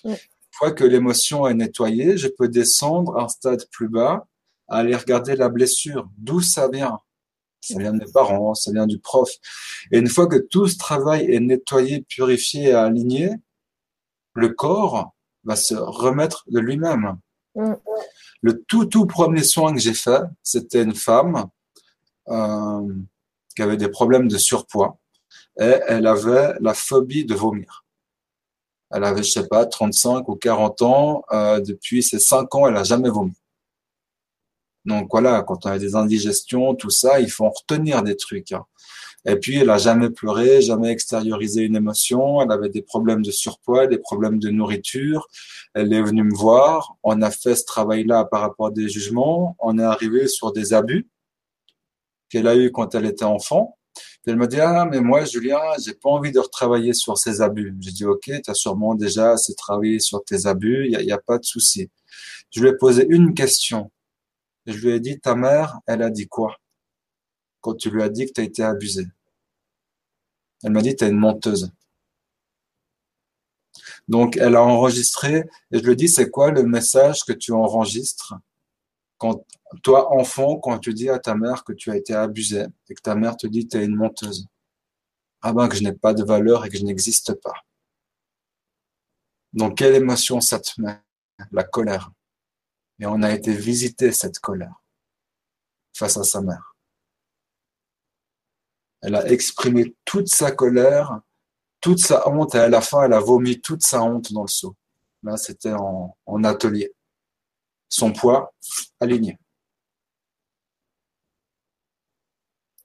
[0.05, 0.17] Une
[0.53, 4.27] fois que l'émotion est nettoyée, je peux descendre un stade plus bas,
[4.69, 6.99] aller regarder la blessure, d'où ça vient?
[7.61, 9.29] Ça vient de mes parents, ça vient du prof.
[9.93, 13.31] Et une fois que tout ce travail est nettoyé, purifié et aligné,
[14.35, 15.15] le corps
[15.45, 17.19] va se remettre de lui-même.
[18.43, 21.49] Le tout, tout premier soin que j'ai fait, c'était une femme
[22.29, 22.95] euh,
[23.55, 24.99] qui avait des problèmes de surpoids
[25.59, 27.85] et elle avait la phobie de vomir.
[28.91, 31.23] Elle avait, je sais pas, 35 ou 40 ans.
[31.33, 33.35] Euh, depuis ses 5 ans, elle a jamais vomi.
[34.85, 38.53] Donc voilà, quand on a des indigestions, tout ça, il faut en retenir des trucs.
[38.53, 38.65] Hein.
[39.27, 42.41] Et puis, elle a jamais pleuré, jamais extériorisé une émotion.
[42.41, 45.29] Elle avait des problèmes de surpoids, des problèmes de nourriture.
[45.75, 46.97] Elle est venue me voir.
[47.03, 49.57] On a fait ce travail-là par rapport à des jugements.
[49.59, 51.07] On est arrivé sur des abus
[52.31, 53.77] qu'elle a eu quand elle était enfant
[54.27, 57.75] elle m'a dit, ah, mais moi, Julien, j'ai pas envie de retravailler sur ces abus.
[57.81, 61.17] J'ai dit, OK, tu as sûrement déjà assez travaillé sur tes abus, il n'y a,
[61.17, 61.91] a, pas de souci.
[62.51, 63.91] Je lui ai posé une question.
[64.67, 66.57] Je lui ai dit, ta mère, elle a dit quoi
[67.61, 69.07] quand tu lui as dit que tu as été abusé?
[70.63, 71.73] Elle m'a dit, tu es une menteuse.
[74.09, 77.53] Donc, elle a enregistré, et je lui ai dit, c'est quoi le message que tu
[77.53, 78.35] enregistres?
[79.21, 79.45] Quand
[79.83, 83.03] toi, enfant, quand tu dis à ta mère que tu as été abusé et que
[83.03, 84.47] ta mère te dit que tu es une menteuse,
[85.43, 87.55] ah ben que je n'ai pas de valeur et que je n'existe pas.
[89.53, 90.99] Donc, quelle émotion ça te met
[91.53, 92.11] La colère?
[92.99, 94.83] Et on a été visiter cette colère
[95.95, 96.75] face à sa mère.
[99.03, 101.21] Elle a exprimé toute sa colère,
[101.81, 104.49] toute sa honte, et à la fin, elle a vomi toute sa honte dans le
[104.49, 104.77] seau.
[105.23, 106.95] Là, c'était en atelier
[107.91, 108.55] son poids
[109.01, 109.39] aligné.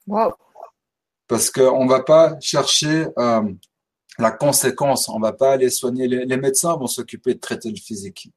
[0.08, 0.34] Wow.
[1.28, 3.54] Parce qu'on ne va pas chercher euh,
[4.20, 6.08] la conséquence, on ne va pas aller soigner.
[6.08, 8.30] Les, médecins vont s'occuper de traiter le physique.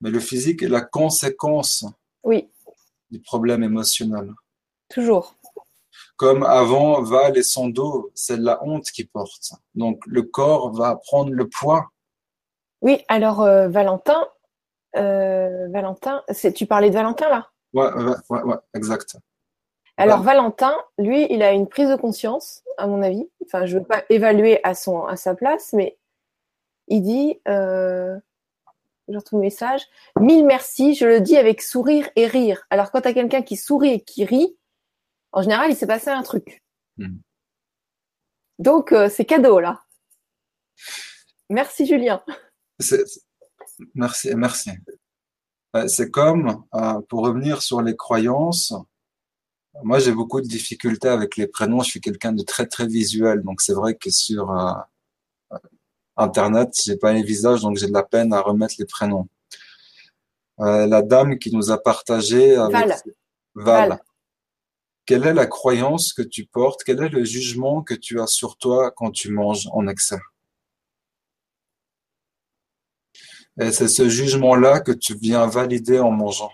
[0.00, 1.84] Mais le physique est la conséquence
[2.24, 2.50] oui.
[3.10, 4.32] du problème émotionnel.
[4.88, 5.36] Toujours.
[6.16, 9.52] Comme avant, Val et son dos, c'est la honte qui porte.
[9.74, 11.88] Donc le corps va prendre le poids.
[12.82, 14.26] Oui, alors euh, Valentin,
[14.96, 16.22] euh, Valentin,
[16.54, 17.50] tu parlais de Valentin là?
[17.72, 17.90] Ouais,
[18.30, 19.16] ouais, ouais, exact.
[19.96, 23.28] Alors Valentin, lui, il a une prise de conscience, à mon avis.
[23.44, 25.98] Enfin, je ne veux pas évaluer à, son, à sa place, mais
[26.88, 28.18] il dit, euh,
[29.08, 29.86] je retrouve le message,
[30.18, 32.66] mille merci, je le dis avec sourire et rire.
[32.70, 34.56] Alors quand tu as quelqu'un qui sourit et qui rit,
[35.32, 36.62] en général, il s'est passé un truc.
[36.96, 37.18] Hmm.
[38.58, 39.82] Donc, euh, c'est cadeau là.
[41.50, 42.22] Merci Julien.
[43.94, 44.70] Merci, merci.
[45.86, 48.74] C'est comme, euh, pour revenir sur les croyances,
[49.82, 53.42] moi j'ai beaucoup de difficultés avec les prénoms, je suis quelqu'un de très très visuel,
[53.42, 54.72] donc c'est vrai que sur euh,
[56.16, 59.28] Internet, j'ai pas les visages, donc j'ai de la peine à remettre les prénoms.
[60.60, 62.90] Euh, la dame qui nous a partagé avec
[63.54, 64.00] Val.
[65.06, 66.82] Quelle est la croyance que tu portes?
[66.84, 70.20] Quel est le jugement que tu as sur toi quand tu manges en excès?
[73.58, 76.52] Et c'est ce jugement-là que tu viens valider en mangeant.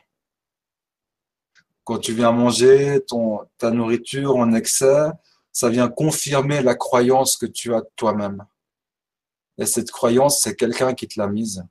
[1.85, 5.11] Quand tu viens manger ton, ta nourriture en excès,
[5.53, 8.45] ça vient confirmer la croyance que tu as toi-même.
[9.59, 11.65] Et cette croyance, c'est quelqu'un qui te l'a mise.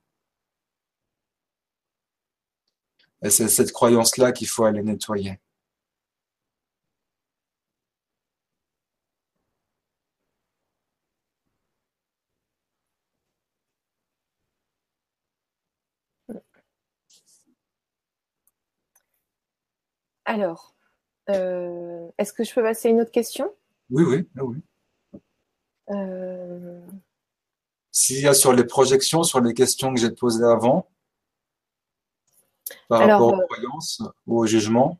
[3.22, 5.38] Et c'est cette croyance-là qu'il faut aller nettoyer.
[20.26, 20.74] Alors,
[21.30, 23.50] euh, est-ce que je peux passer à une autre question?
[23.90, 24.58] Oui, oui, oui.
[25.90, 26.80] Euh...
[27.92, 30.88] S'il y a sur les projections, sur les questions que j'ai posées avant,
[32.88, 34.98] par rapport aux euh, croyances ou au jugement?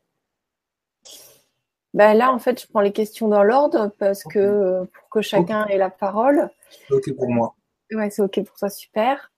[1.93, 5.65] Ben Là, en fait, je prends les questions dans l'ordre parce que pour que chacun
[5.67, 6.49] ait la parole.
[6.87, 7.55] C'est OK pour moi.
[7.91, 9.31] Ouais, c'est OK pour toi, super.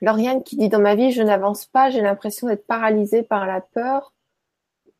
[0.00, 3.60] Lauriane qui dit Dans ma vie, je n'avance pas, j'ai l'impression d'être paralysée par la
[3.60, 4.14] peur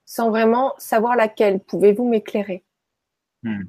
[0.09, 1.61] sans vraiment savoir laquelle.
[1.61, 2.65] Pouvez-vous m'éclairer?
[3.43, 3.65] Hmm.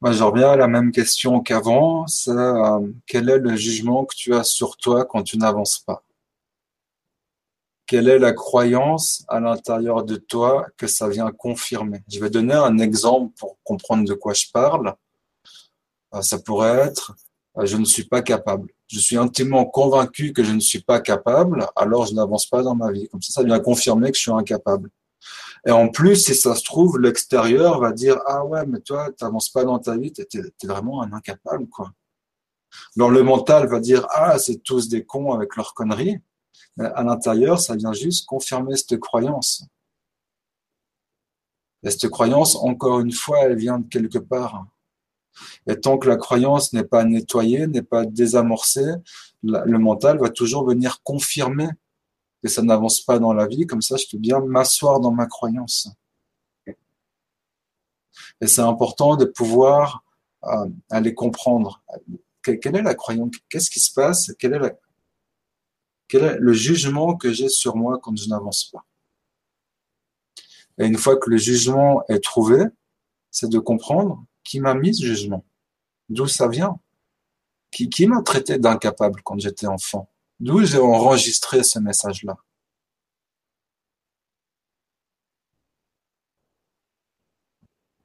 [0.00, 2.06] Moi, je reviens à la même question qu'avant.
[2.28, 6.04] Euh, quel est le jugement que tu as sur toi quand tu n'avances pas?
[7.86, 12.04] Quelle est la croyance à l'intérieur de toi que ça vient confirmer?
[12.06, 14.94] Je vais donner un exemple pour comprendre de quoi je parle.
[16.14, 17.16] Euh, ça pourrait être
[17.62, 18.70] je ne suis pas capable.
[18.86, 22.74] Je suis intimement convaincu que je ne suis pas capable, alors je n'avance pas dans
[22.74, 23.08] ma vie.
[23.08, 24.90] Comme ça, ça vient confirmer que je suis incapable.
[25.66, 29.24] Et en plus, si ça se trouve, l'extérieur va dire Ah ouais, mais toi, tu
[29.24, 31.92] n'avances pas dans ta vie, tu es, vraiment un incapable, quoi.
[32.96, 36.20] Alors le mental va dire Ah, c'est tous des cons avec leurs conneries.
[36.76, 39.64] Mais à l'intérieur, ça vient juste confirmer cette croyance.
[41.82, 44.66] Et cette croyance, encore une fois, elle vient de quelque part.
[45.66, 48.94] Et tant que la croyance n'est pas nettoyée, n'est pas désamorcée,
[49.42, 51.68] le mental va toujours venir confirmer
[52.42, 53.66] que ça n'avance pas dans la vie.
[53.66, 55.88] Comme ça, je peux bien m'asseoir dans ma croyance.
[58.40, 60.04] Et c'est important de pouvoir
[60.44, 61.82] euh, aller comprendre
[62.42, 64.78] quelle est la croyance, qu'est-ce qui se passe, quel est,
[66.06, 68.84] quel est le jugement que j'ai sur moi quand je n'avance pas.
[70.78, 72.64] Et une fois que le jugement est trouvé,
[73.30, 75.44] c'est de comprendre qui m'a mis ce jugement
[76.08, 76.80] D'où ça vient?
[77.70, 80.08] Qui, qui m'a traité d'incapable quand j'étais enfant?
[80.40, 82.38] D'où j'ai enregistré ce message-là?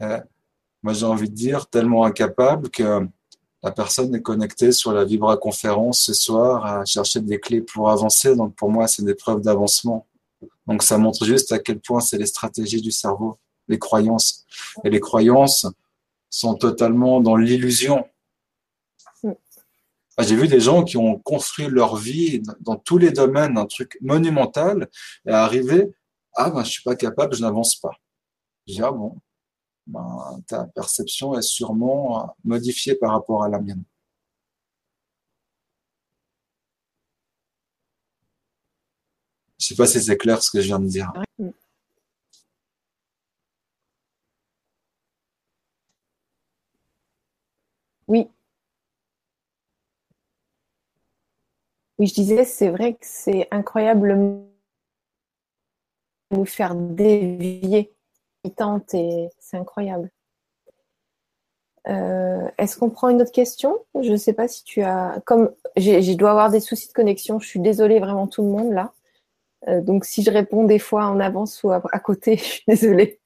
[0.02, 0.18] Eh,
[0.82, 3.08] Moi, j'ai envie de dire tellement incapable que
[3.62, 7.90] la personne est connectée sur la Vibra conférence ce soir à chercher des clés pour
[7.90, 8.36] avancer.
[8.36, 10.06] Donc, pour moi, c'est des preuves d'avancement.
[10.68, 13.38] Donc, ça montre juste à quel point c'est les stratégies du cerveau,
[13.70, 14.46] les croyances.
[14.84, 15.66] Et les croyances,
[16.34, 18.08] sont totalement dans l'illusion.
[19.22, 19.34] Mm.
[20.20, 23.98] J'ai vu des gens qui ont construit leur vie dans tous les domaines, un truc
[24.02, 24.90] monumental,
[25.28, 25.94] et arriver,
[26.36, 27.92] ah ben je suis pas capable, je n'avance pas.
[28.68, 29.20] Je dis, ah bon,
[29.86, 33.84] ben, ta perception est sûrement modifiée par rapport à la mienne.
[39.60, 41.14] Je sais pas si c'est clair ce que je viens de dire.
[41.38, 41.46] Mm.
[41.46, 41.63] Oui.
[52.00, 54.16] Oui, je disais, c'est vrai que c'est incroyable
[56.32, 57.94] nous faire dévier.
[58.44, 60.12] Il tente et c'est incroyable.
[61.88, 63.78] Euh, est-ce qu'on prend une autre question?
[64.02, 65.22] Je ne sais pas si tu as.
[65.26, 68.72] Comme je dois avoir des soucis de connexion, je suis désolée vraiment tout le monde
[68.72, 68.94] là.
[69.68, 73.20] Euh, donc si je réponds des fois en avance ou à côté, je suis désolée.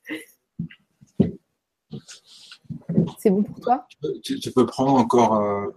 [3.18, 3.88] C'est bon pour toi?
[4.24, 5.36] Tu, peux prendre encore.
[5.36, 5.68] Euh,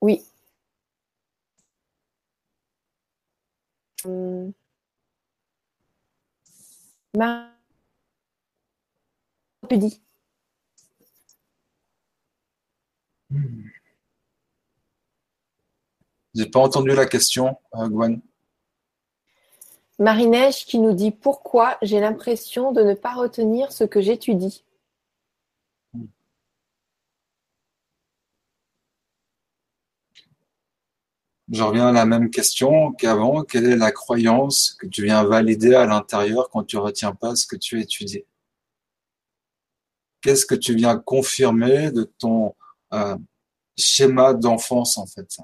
[0.00, 0.22] oui.
[4.04, 4.50] Hmm.
[16.34, 18.20] J'ai pas entendu la question, euh, Gwen.
[19.98, 24.64] Marie-Neige qui nous dit pourquoi j'ai l'impression de ne pas retenir ce que j'étudie?
[31.52, 33.42] Je reviens à la même question qu'avant.
[33.42, 37.46] Quelle est la croyance que tu viens valider à l'intérieur quand tu retiens pas ce
[37.46, 38.24] que tu étudies
[40.20, 42.54] Qu'est-ce que tu viens confirmer de ton
[42.92, 43.16] euh,
[43.76, 45.38] schéma d'enfance en fait?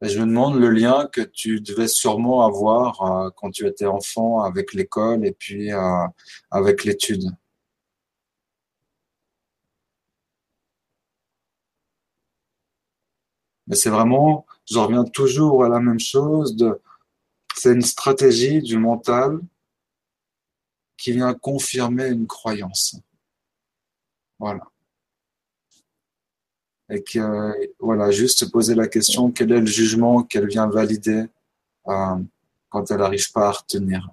[0.00, 4.44] Je me demande le lien que tu devais sûrement avoir euh, quand tu étais enfant
[4.44, 6.06] avec l'école et puis euh,
[6.52, 7.24] avec l'étude.
[13.68, 16.56] Mais c'est vraiment, je reviens toujours à la même chose
[17.58, 19.40] c'est une stratégie du mental
[20.96, 22.96] qui vient confirmer une croyance.
[24.38, 24.62] Voilà.
[26.90, 31.26] Et que, voilà, juste poser la question, quel est le jugement qu'elle vient valider
[31.88, 32.16] euh,
[32.70, 34.08] quand elle n'arrive pas à retenir?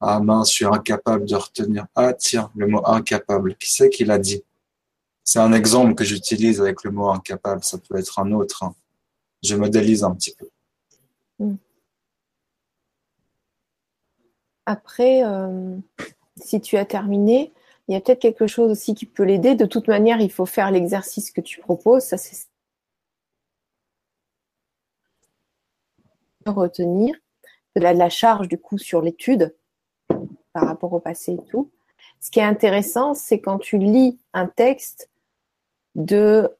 [0.00, 1.86] Ah mince, je suis incapable de retenir.
[1.94, 4.42] Ah tiens, le mot incapable, qui c'est qui l'a dit?
[5.26, 8.62] C'est un exemple que j'utilise avec le mot incapable, ça peut être un autre.
[8.62, 8.74] Hein.
[9.42, 10.48] Je modélise un petit peu.
[11.40, 11.56] Hmm.
[14.66, 15.76] Après, euh,
[16.36, 17.52] si tu as terminé,
[17.88, 19.56] il y a peut-être quelque chose aussi qui peut l'aider.
[19.56, 22.04] De toute manière, il faut faire l'exercice que tu proposes.
[22.04, 22.46] Ça, c'est
[26.46, 27.16] retenir
[27.74, 29.56] la, de la charge du coup sur l'étude
[30.52, 31.72] par rapport au passé et tout.
[32.20, 35.10] Ce qui est intéressant, c'est quand tu lis un texte
[35.96, 36.52] de,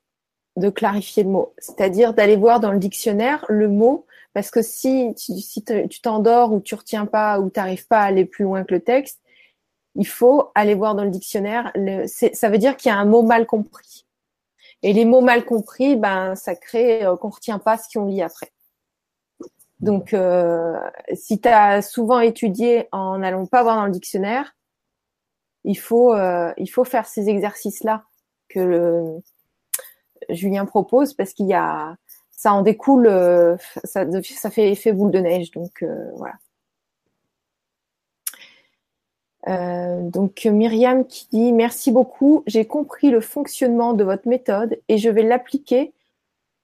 [0.74, 5.64] clarifier le mot, c'est-à-dire d'aller voir dans le dictionnaire le mot, parce que si, si
[5.64, 8.74] tu t'endors ou tu retiens pas ou tu n'arrives pas à aller plus loin que
[8.74, 9.20] le texte,
[9.95, 11.72] il faut aller voir dans le dictionnaire.
[12.07, 14.07] Ça veut dire qu'il y a un mot mal compris.
[14.82, 18.20] Et les mots mal compris, ben, ça crée euh, qu'on retient pas ce qu'on lit
[18.20, 18.53] après.
[19.80, 20.78] Donc, euh,
[21.14, 24.55] si tu as souvent étudié en n'allant pas voir dans le dictionnaire,
[25.64, 28.05] il faut, euh, il faut faire ces exercices-là
[28.49, 29.22] que le,
[30.28, 31.97] Julien propose parce qu'il y a,
[32.30, 35.51] ça en découle, euh, ça, ça fait effet boule de neige.
[35.51, 35.84] Donc,
[36.16, 36.34] voilà.
[40.01, 45.09] donc Myriam qui dit merci beaucoup, j'ai compris le fonctionnement de votre méthode et je
[45.09, 45.92] vais l'appliquer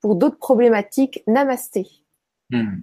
[0.01, 1.23] pour d'autres problématiques.
[1.27, 1.87] Namasté.
[2.51, 2.81] Hmm.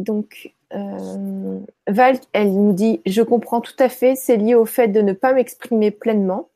[0.00, 4.88] Donc, euh, Val, elle nous dit Je comprends tout à fait, c'est lié au fait
[4.88, 6.50] de ne pas m'exprimer pleinement.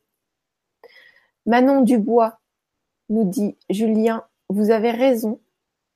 [1.46, 2.40] Manon Dubois
[3.08, 5.40] nous dit Julien, vous avez raison.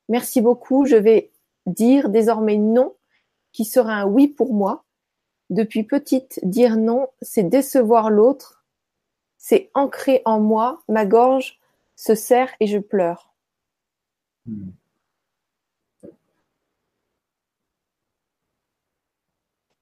[0.09, 0.87] Merci beaucoup.
[0.87, 1.31] Je vais
[1.66, 2.95] dire désormais non,
[3.53, 4.85] qui sera un oui pour moi.
[5.51, 8.64] Depuis petite, dire non, c'est décevoir l'autre.
[9.37, 10.83] C'est ancré en moi.
[10.89, 11.61] Ma gorge
[11.97, 13.35] se serre et je pleure.
[14.47, 14.70] Hmm.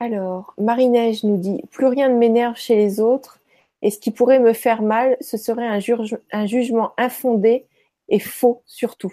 [0.02, 3.38] Alors, Marie-Neige nous dit Plus rien ne m'énerve chez les autres,
[3.82, 7.66] et ce qui pourrait me faire mal, ce serait un, jugement infondé
[8.08, 9.12] et faux surtout.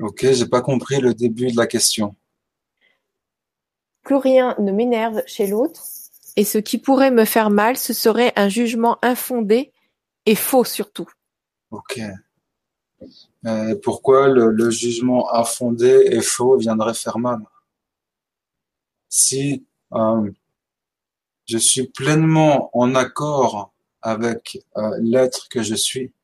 [0.00, 2.16] Ok, j'ai pas compris le début de la question.
[4.02, 5.80] Plus rien ne m'énerve chez l'autre,
[6.34, 9.72] et ce qui pourrait me faire mal, ce serait un jugement infondé
[10.26, 11.08] et faux surtout.
[11.70, 12.00] Ok.
[13.46, 17.38] Euh, pourquoi le jugement infondé et faux viendrait faire mal?
[19.12, 20.30] Si euh,
[21.46, 26.14] je suis pleinement en accord avec euh, l'être que je suis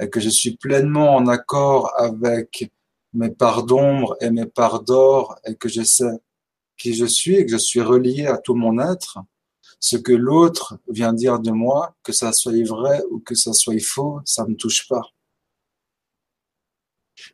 [0.00, 2.72] et que je suis pleinement en accord avec
[3.12, 6.18] mes parts d'ombre et mes parts d'or et que je sais
[6.78, 9.18] qui je suis et que je suis relié à tout mon être,
[9.78, 13.82] ce que l'autre vient dire de moi, que ça soit vrai ou que ça soit
[13.82, 15.02] faux, ça me touche pas.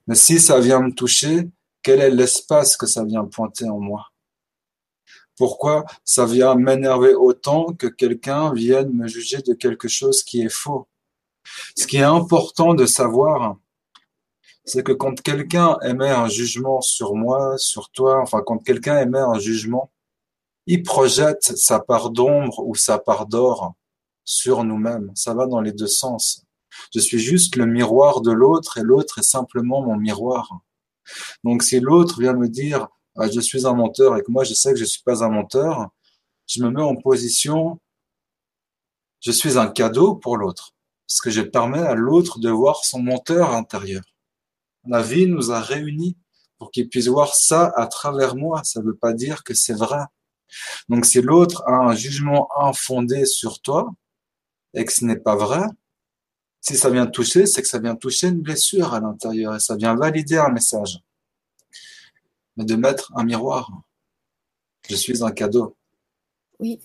[0.09, 1.49] Mais si ça vient me toucher,
[1.81, 4.12] quel est l'espace que ça vient pointer en moi?
[5.37, 10.53] Pourquoi ça vient m'énerver autant que quelqu'un vienne me juger de quelque chose qui est
[10.53, 10.87] faux?
[11.77, 13.57] Ce qui est important de savoir,
[14.65, 19.19] c'est que quand quelqu'un émet un jugement sur moi, sur toi, enfin quand quelqu'un émet
[19.19, 19.91] un jugement,
[20.67, 23.75] il projette sa part d'ombre ou sa part d'or
[24.25, 25.11] sur nous-mêmes.
[25.15, 26.45] Ça va dans les deux sens.
[26.95, 30.61] Je suis juste le miroir de l'autre et l'autre est simplement mon miroir.
[31.43, 34.55] Donc si l'autre vient me dire ah, je suis un menteur et que moi je
[34.55, 35.91] sais que je suis pas un menteur,
[36.47, 37.81] je me mets en position,
[39.21, 40.75] je suis un cadeau pour l'autre,
[41.07, 44.03] parce que je permets à l'autre de voir son menteur intérieur.
[44.87, 46.17] La vie nous a réunis
[46.59, 48.63] pour qu'il puisse voir ça à travers moi.
[48.65, 50.05] Ça ne veut pas dire que c'est vrai.
[50.89, 53.93] Donc si l'autre a un jugement infondé sur toi
[54.75, 55.63] et que ce n'est pas vrai,
[56.61, 59.77] si ça vient toucher, c'est que ça vient toucher une blessure à l'intérieur et ça
[59.77, 60.99] vient valider un message
[62.57, 63.71] mais de mettre un miroir.
[64.89, 65.77] Je suis un cadeau.
[66.59, 66.81] Oui.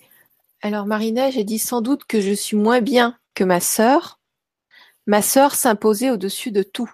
[0.60, 4.20] Alors Marina, j'ai dit sans doute que je suis moins bien que ma sœur.
[5.06, 6.90] Ma sœur s'imposait au-dessus de tout.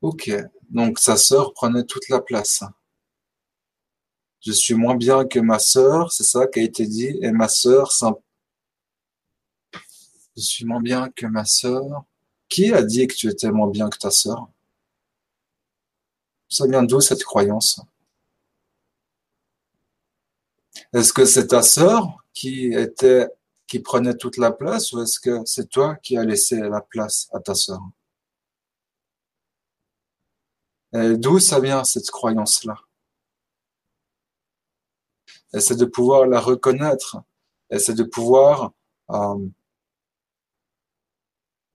[0.00, 0.30] Ok,
[0.70, 2.62] donc sa sœur prenait toute la place.
[4.40, 7.48] Je suis moins bien que ma sœur, c'est ça qui a été dit, et ma
[7.48, 7.90] sœur
[10.36, 12.04] Je suis moins bien que ma sœur
[12.48, 14.48] qui a dit que tu étais moins bien que ta sœur?
[16.48, 17.80] Ça vient d'où cette croyance?
[20.92, 23.28] Est-ce que c'est ta sœur qui était
[23.66, 27.28] qui prenait toute la place ou est-ce que c'est toi qui as laissé la place
[27.32, 27.80] à ta sœur?
[30.92, 32.76] D'où ça vient cette croyance-là?
[35.52, 37.18] Et c'est de pouvoir la reconnaître.
[37.70, 38.72] Et c'est de pouvoir
[39.10, 39.46] euh,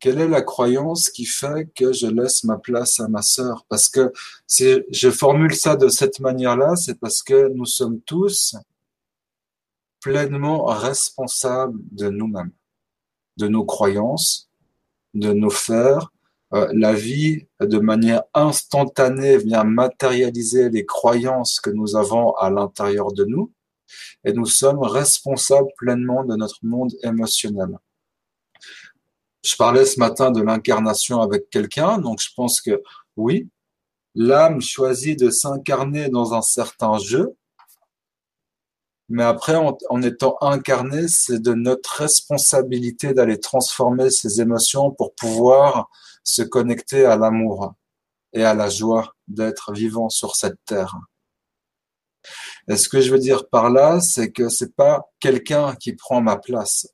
[0.02, 3.66] quelle est la croyance qui fait que je laisse ma place à ma sœur?
[3.70, 4.12] Parce que
[4.48, 8.56] si je formule ça de cette manière-là, c'est parce que nous sommes tous
[10.02, 12.52] pleinement responsables de nous-mêmes,
[13.38, 14.50] de nos croyances,
[15.14, 16.00] de nos faits.
[16.54, 23.14] Euh, la vie, de manière instantanée, vient matérialiser les croyances que nous avons à l'intérieur
[23.14, 23.54] de nous,
[24.26, 27.78] et nous sommes responsables pleinement de notre monde émotionnel.
[29.44, 32.82] Je parlais ce matin de l'incarnation avec quelqu'un, donc je pense que
[33.18, 33.50] oui,
[34.14, 37.36] l'âme choisit de s'incarner dans un certain jeu,
[39.14, 45.90] mais après, en, étant incarné, c'est de notre responsabilité d'aller transformer ces émotions pour pouvoir
[46.24, 47.74] se connecter à l'amour
[48.32, 50.96] et à la joie d'être vivant sur cette terre.
[52.70, 56.22] Et ce que je veux dire par là, c'est que c'est pas quelqu'un qui prend
[56.22, 56.88] ma place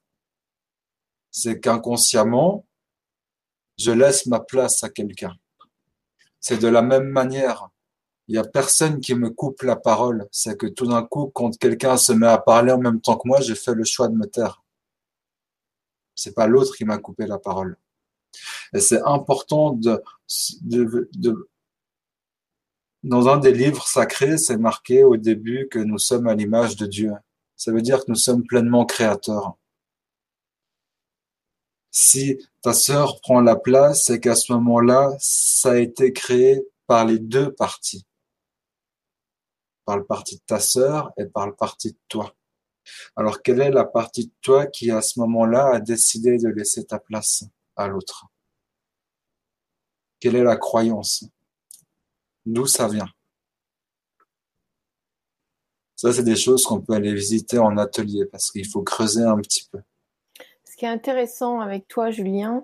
[1.38, 2.66] c'est qu'inconsciemment,
[3.78, 5.36] je laisse ma place à quelqu'un.
[6.40, 7.70] C'est de la même manière.
[8.28, 10.28] Il n'y a personne qui me coupe la parole.
[10.32, 13.28] C'est que tout d'un coup, quand quelqu'un se met à parler en même temps que
[13.28, 14.64] moi, j'ai fait le choix de me taire.
[16.16, 17.78] C'est pas l'autre qui m'a coupé la parole.
[18.74, 20.02] Et c'est important de,
[23.04, 26.88] dans un des livres sacrés, c'est marqué au début que nous sommes à l'image de
[26.88, 27.14] Dieu.
[27.56, 29.56] Ça veut dire que nous sommes pleinement créateurs.
[32.00, 37.06] Si ta sœur prend la place, c'est qu'à ce moment-là, ça a été créé par
[37.06, 38.06] les deux parties.
[39.84, 42.36] Par le parti de ta sœur et par le parti de toi.
[43.16, 46.86] Alors, quelle est la partie de toi qui, à ce moment-là, a décidé de laisser
[46.86, 47.46] ta place
[47.76, 48.28] à l'autre?
[50.20, 51.26] Quelle est la croyance?
[52.46, 53.10] D'où ça vient?
[55.96, 59.38] Ça, c'est des choses qu'on peut aller visiter en atelier parce qu'il faut creuser un
[59.38, 59.82] petit peu
[60.78, 62.64] ce qui est intéressant avec toi, Julien,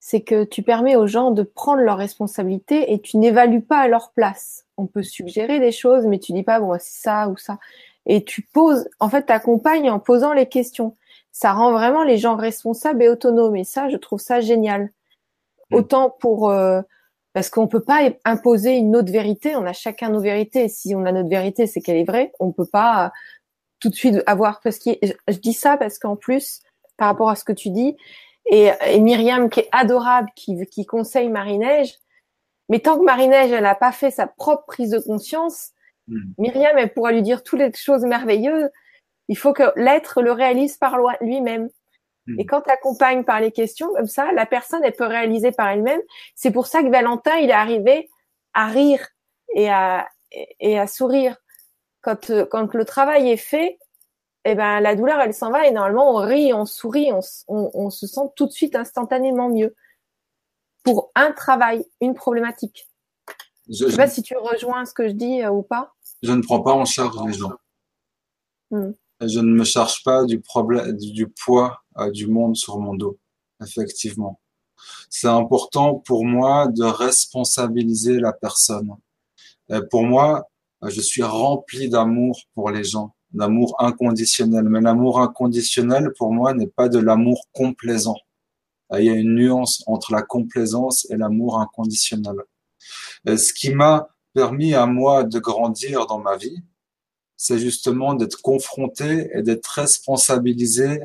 [0.00, 3.86] c'est que tu permets aux gens de prendre leurs responsabilités et tu n'évalues pas à
[3.86, 4.66] leur place.
[4.76, 7.60] On peut suggérer des choses, mais tu dis pas, bon, c'est ça ou ça.
[8.04, 10.96] Et tu poses, en fait, tu accompagnes en posant les questions.
[11.30, 13.54] Ça rend vraiment les gens responsables et autonomes.
[13.54, 14.90] Et ça, je trouve ça génial.
[15.70, 15.76] Mm.
[15.76, 16.82] Autant pour, euh,
[17.32, 19.54] parce qu'on peut pas imposer une autre vérité.
[19.54, 20.68] On a chacun nos vérités.
[20.68, 22.32] Si on a notre vérité, c'est qu'elle est vraie.
[22.40, 23.12] On peut pas
[23.78, 24.90] tout de suite avoir, parce que
[25.28, 26.60] je dis ça parce qu'en plus,
[27.00, 27.96] par rapport à ce que tu dis.
[28.44, 28.70] Et,
[29.00, 31.94] Myriam, qui est adorable, qui, qui conseille Marie-Neige.
[32.68, 35.70] Mais tant que Marie-Neige, elle n'a pas fait sa propre prise de conscience,
[36.08, 36.32] hmm.
[36.36, 38.68] Myriam, elle pourra lui dire toutes les choses merveilleuses.
[39.28, 41.70] Il faut que l'être le réalise par lui-même.
[42.26, 42.38] Hmm.
[42.38, 45.68] Et quand tu accompagnes par les questions comme ça, la personne, elle peut réaliser par
[45.70, 46.02] elle-même.
[46.34, 48.10] C'est pour ça que Valentin, il est arrivé
[48.52, 49.08] à rire
[49.54, 51.38] et à, et à sourire.
[52.02, 53.78] Quand, quand le travail est fait,
[54.44, 58.06] eh ben la douleur elle s'en va et normalement on rit, on sourit, on, se
[58.06, 59.74] sent tout de suite instantanément mieux.
[60.82, 62.88] Pour un travail, une problématique.
[63.68, 65.92] Je ne sais pas si tu rejoins ce que je dis euh, ou pas.
[66.22, 67.52] Je ne prends pas en charge les gens.
[68.70, 68.92] Hmm.
[69.20, 73.18] Je ne me charge pas du problème, du poids euh, du monde sur mon dos.
[73.62, 74.40] Effectivement,
[75.10, 78.96] c'est important pour moi de responsabiliser la personne.
[79.90, 80.48] pour moi,
[80.82, 84.64] je suis rempli d'amour pour les gens l'amour inconditionnel.
[84.64, 88.18] Mais l'amour inconditionnel, pour moi, n'est pas de l'amour complaisant.
[88.98, 92.36] Il y a une nuance entre la complaisance et l'amour inconditionnel.
[93.26, 96.62] ce qui m'a permis à moi de grandir dans ma vie,
[97.36, 101.00] c'est justement d'être confronté et d'être responsabilisé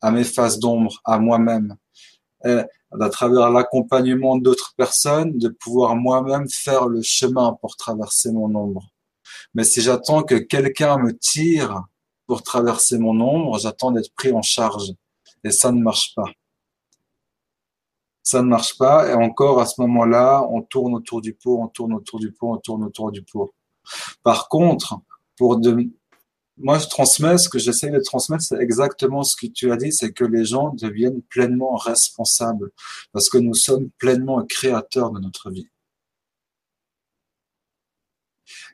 [0.00, 1.76] à mes phases d'ombre, à moi-même.
[2.44, 2.60] Et
[3.00, 8.88] à travers l'accompagnement d'autres personnes, de pouvoir moi-même faire le chemin pour traverser mon ombre.
[9.54, 11.82] Mais si j'attends que quelqu'un me tire
[12.26, 14.92] pour traverser mon ombre, j'attends d'être pris en charge.
[15.44, 16.30] Et ça ne marche pas.
[18.22, 19.08] Ça ne marche pas.
[19.08, 22.52] Et encore, à ce moment-là, on tourne autour du pot, on tourne autour du pot,
[22.52, 23.54] on tourne autour du pot.
[24.22, 24.98] Par contre,
[25.36, 25.88] pour de,
[26.58, 29.92] moi, je transmets ce que j'essaie de transmettre, c'est exactement ce que tu as dit,
[29.92, 32.70] c'est que les gens deviennent pleinement responsables
[33.12, 35.68] parce que nous sommes pleinement créateurs de notre vie.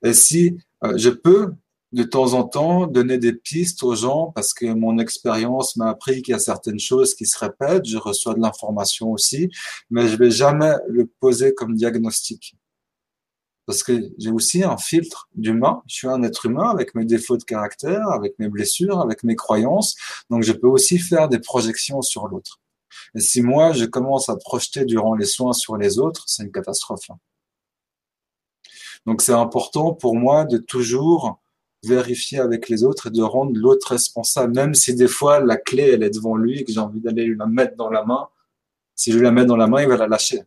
[0.03, 1.53] Et si euh, je peux
[1.93, 6.23] de temps en temps donner des pistes aux gens parce que mon expérience m'a appris
[6.23, 9.49] qu'il y a certaines choses qui se répètent, je reçois de l'information aussi,
[9.91, 12.57] mais je vais jamais le poser comme diagnostic.
[13.67, 15.83] Parce que j'ai aussi un filtre d'humain.
[15.87, 19.37] Je suis un être humain avec mes défauts de caractère, avec mes blessures, avec mes
[19.37, 19.97] croyances.
[20.31, 22.61] Donc je peux aussi faire des projections sur l'autre.
[23.15, 26.53] Et si moi, je commence à projeter durant les soins sur les autres, c'est une
[26.53, 27.09] catastrophe.
[29.07, 31.41] Donc c'est important pour moi de toujours
[31.85, 35.91] vérifier avec les autres et de rendre l'autre responsable, même si des fois la clé
[35.93, 38.29] elle est devant lui et que j'ai envie d'aller lui la mettre dans la main.
[38.95, 40.43] Si je la mets dans la main, il va la lâcher.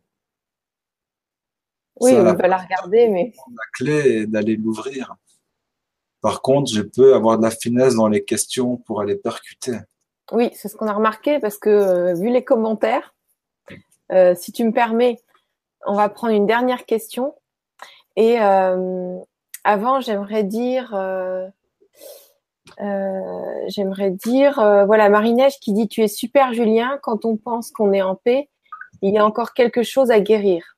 [2.00, 5.16] Oui, on va la regarder, mais la clé est d'aller l'ouvrir.
[6.20, 9.78] Par contre, je peux avoir de la finesse dans les questions pour aller percuter.
[10.32, 13.14] Oui, c'est ce qu'on a remarqué parce que euh, vu les commentaires,
[14.12, 15.20] euh, si tu me permets,
[15.86, 17.34] on va prendre une dernière question.
[18.18, 19.16] Et euh,
[19.62, 20.90] avant, j'aimerais dire,
[23.68, 24.54] j'aimerais dire,
[24.86, 26.98] voilà, Marinège qui dit tu es super Julien.
[27.02, 28.48] Quand on pense qu'on est en paix,
[29.02, 30.76] il y a encore quelque chose à guérir.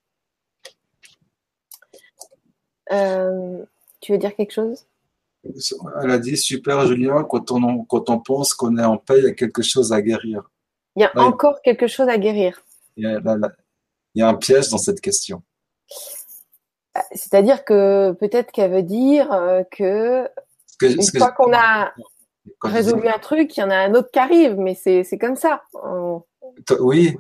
[2.91, 4.87] tu veux dire quelque chose?
[6.03, 9.25] Elle a dit super Julien, quand on, quand on pense qu'on est en paix, il
[9.25, 10.43] y a quelque chose à guérir.
[10.97, 12.63] Il y a encore quelque chose à guérir.
[12.97, 15.43] Il y, a, un piège dans cette question.
[17.13, 20.29] C'est-à-dire que peut-être qu'elle veut dire euh, que,
[20.83, 21.93] une fois qu'on a
[22.63, 25.63] résolu un truc, il y en a un autre qui arrive, mais c'est comme ça.
[26.81, 27.17] oui.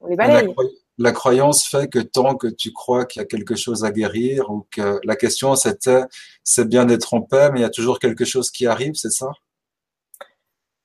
[0.00, 0.54] On les balaye
[0.98, 4.50] la croyance fait que tant que tu crois qu'il y a quelque chose à guérir
[4.50, 6.02] ou que la question c'était
[6.42, 9.10] c'est bien d'être en paix mais il y a toujours quelque chose qui arrive, c'est
[9.10, 9.30] ça?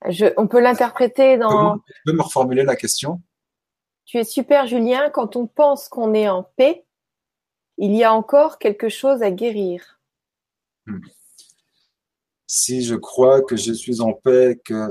[0.09, 1.77] Je, On peut l'interpréter dans.
[1.77, 3.21] tu peux me reformuler la question?
[4.05, 6.85] Tu es super Julien, quand on pense qu'on est en paix,
[7.77, 9.99] il y a encore quelque chose à guérir.
[10.85, 10.99] Hmm.
[12.47, 14.89] Si je crois que je suis en paix, que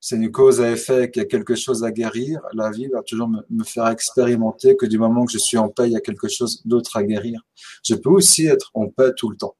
[0.00, 3.02] c'est une cause à effet, qu'il y a quelque chose à guérir, la vie va
[3.02, 6.00] toujours me, faire expérimenter que du moment que je suis en paix, il y a
[6.00, 7.40] quelque chose d'autre à guérir.
[7.82, 9.56] Je peux aussi être en paix tout le temps.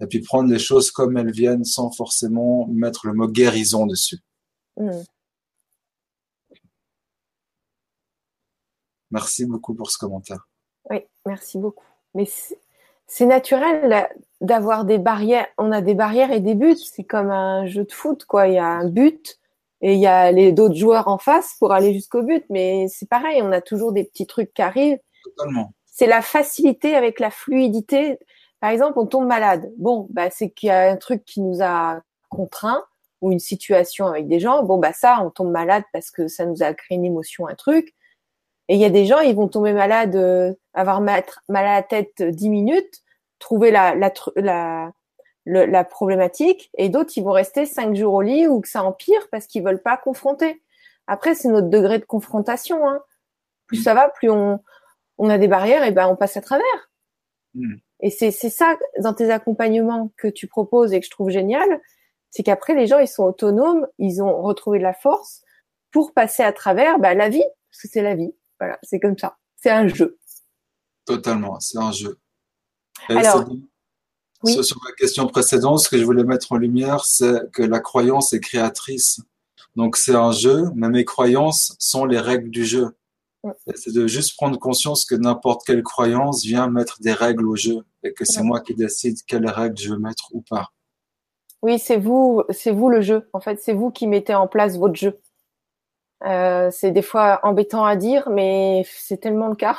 [0.00, 4.18] Et puis prendre les choses comme elles viennent sans forcément mettre le mot guérison dessus.
[4.76, 4.90] Mm.
[9.10, 10.49] Merci beaucoup pour ce commentaire.
[11.26, 11.84] Merci beaucoup.
[12.14, 12.26] Mais
[13.06, 14.08] c'est naturel
[14.40, 15.46] d'avoir des barrières.
[15.58, 16.76] On a des barrières et des buts.
[16.76, 18.48] C'est comme un jeu de foot, quoi.
[18.48, 19.38] Il y a un but
[19.82, 22.44] et il y a les d'autres joueurs en face pour aller jusqu'au but.
[22.50, 23.42] Mais c'est pareil.
[23.42, 24.98] On a toujours des petits trucs qui arrivent.
[25.24, 25.72] Totalement.
[25.86, 28.18] C'est la facilité avec la fluidité.
[28.60, 29.70] Par exemple, on tombe malade.
[29.78, 32.84] Bon, bah, c'est qu'il y a un truc qui nous a contraint
[33.20, 34.62] ou une situation avec des gens.
[34.62, 37.54] Bon, bah, ça, on tombe malade parce que ça nous a créé une émotion, un
[37.54, 37.94] truc.
[38.70, 41.82] Et il y a des gens, ils vont tomber malades, euh, avoir mal, à la
[41.82, 43.02] tête dix minutes,
[43.40, 44.92] trouver la, la, la,
[45.66, 49.26] la problématique, et d'autres, ils vont rester cinq jours au lit ou que ça empire
[49.32, 50.62] parce qu'ils veulent pas confronter.
[51.08, 52.88] Après, c'est notre degré de confrontation.
[52.88, 53.02] Hein.
[53.66, 54.60] Plus ça va, plus on,
[55.18, 56.90] on a des barrières, et ben on passe à travers.
[57.54, 57.74] Mm.
[58.02, 61.80] Et c'est ça dans tes accompagnements que tu proposes et que je trouve génial,
[62.30, 65.42] c'est qu'après les gens ils sont autonomes, ils ont retrouvé de la force
[65.90, 68.32] pour passer à travers bah, la vie, parce que c'est la vie.
[68.60, 69.36] Voilà, c'est comme ça.
[69.56, 70.18] C'est un jeu.
[71.04, 72.18] Totalement, c'est un jeu.
[73.08, 73.48] Alors,
[74.44, 78.32] sur la question précédente, ce que je voulais mettre en lumière, c'est que la croyance
[78.32, 79.20] est créatrice.
[79.76, 82.96] Donc c'est un jeu, mais mes croyances sont les règles du jeu.
[83.74, 87.78] C'est de juste prendre conscience que n'importe quelle croyance vient mettre des règles au jeu
[88.02, 90.70] et que c'est moi qui décide quelles règles je veux mettre ou pas.
[91.62, 93.28] Oui, c'est vous, c'est vous le jeu.
[93.32, 95.18] En fait, c'est vous qui mettez en place votre jeu.
[96.24, 99.76] Euh, c'est des fois embêtant à dire, mais c'est tellement le cas.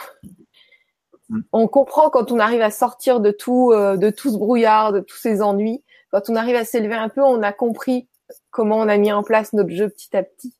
[1.30, 1.42] Mm.
[1.52, 5.00] On comprend quand on arrive à sortir de tout, euh, de tout ce brouillard, de
[5.00, 5.84] tous ces ennuis.
[6.12, 8.08] Quand on arrive à s'élever un peu, on a compris
[8.50, 10.56] comment on a mis en place notre jeu petit à petit.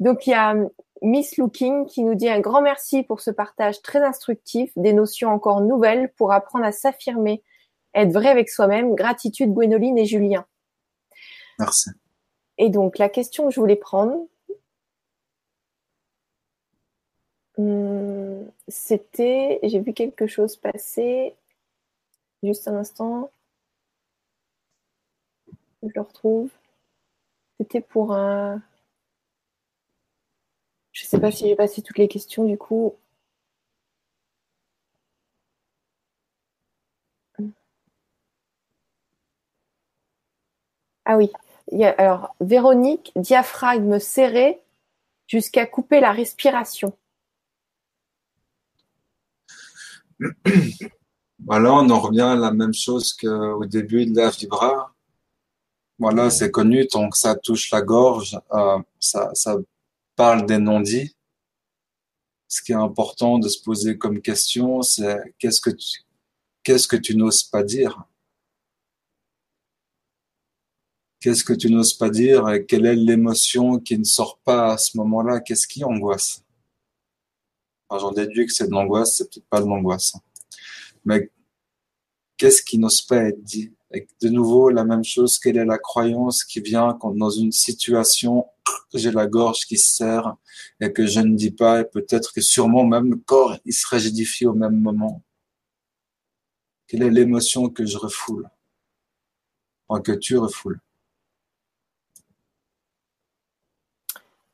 [0.00, 0.68] Donc il y a euh,
[1.02, 5.30] Miss Looking qui nous dit un grand merci pour ce partage très instructif, des notions
[5.30, 7.42] encore nouvelles pour apprendre à s'affirmer,
[7.94, 8.94] être vrai avec soi-même.
[8.94, 10.44] Gratitude Gwénoline et Julien.
[11.58, 11.90] Merci.
[12.58, 14.26] Et donc la question que je voulais prendre,
[17.58, 21.34] Hum, c'était, j'ai vu quelque chose passer.
[22.42, 23.30] Juste un instant.
[25.82, 26.50] Je le retrouve.
[27.60, 28.60] C'était pour un.
[30.92, 32.94] Je sais pas si j'ai passé toutes les questions du coup.
[41.04, 41.32] Ah oui.
[41.98, 44.60] alors, Véronique, diaphragme serré
[45.28, 46.96] jusqu'à couper la respiration.
[51.44, 54.92] Voilà, on en revient à la même chose qu'au début de la vibra.
[55.98, 59.56] Voilà, c'est connu, que ça touche la gorge, euh, ça, ça
[60.14, 61.14] parle des non-dits.
[62.46, 66.00] Ce qui est important de se poser comme question, c'est qu'est-ce que tu,
[66.62, 68.04] qu'est-ce que tu n'oses pas dire?
[71.20, 74.78] Qu'est-ce que tu n'oses pas dire et quelle est l'émotion qui ne sort pas à
[74.78, 75.40] ce moment-là?
[75.40, 76.44] Qu'est-ce qui angoisse?
[77.90, 80.14] J'en déduis que c'est de l'angoisse, c'est peut-être pas de l'angoisse.
[81.04, 81.30] Mais
[82.36, 83.72] qu'est-ce qui n'ose pas être dit?
[83.92, 87.52] Et de nouveau, la même chose, quelle est la croyance qui vient quand dans une
[87.52, 88.44] situation,
[88.92, 90.36] j'ai la gorge qui se serre
[90.80, 93.86] et que je ne dis pas, et peut-être que sûrement même le corps, il se
[93.88, 95.22] rigidifie au même moment?
[96.86, 98.48] Quelle est l'émotion que je refoule?
[99.88, 100.80] Enfin, que tu refoules?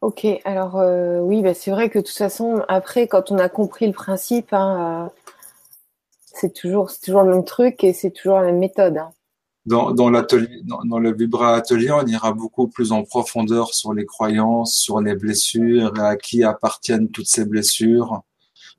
[0.04, 3.48] Ok, alors euh, oui, bah, c'est vrai que de toute façon, après, quand on a
[3.48, 5.20] compris le principe, hein, euh,
[6.26, 8.98] c'est toujours, toujours le même truc et c'est toujours la même méthode.
[8.98, 9.12] Hein
[9.64, 14.04] dans, dans l'atelier, dans, le Vibra Atelier, on ira beaucoup plus en profondeur sur les
[14.04, 18.20] croyances, sur les blessures, à qui appartiennent toutes ces blessures,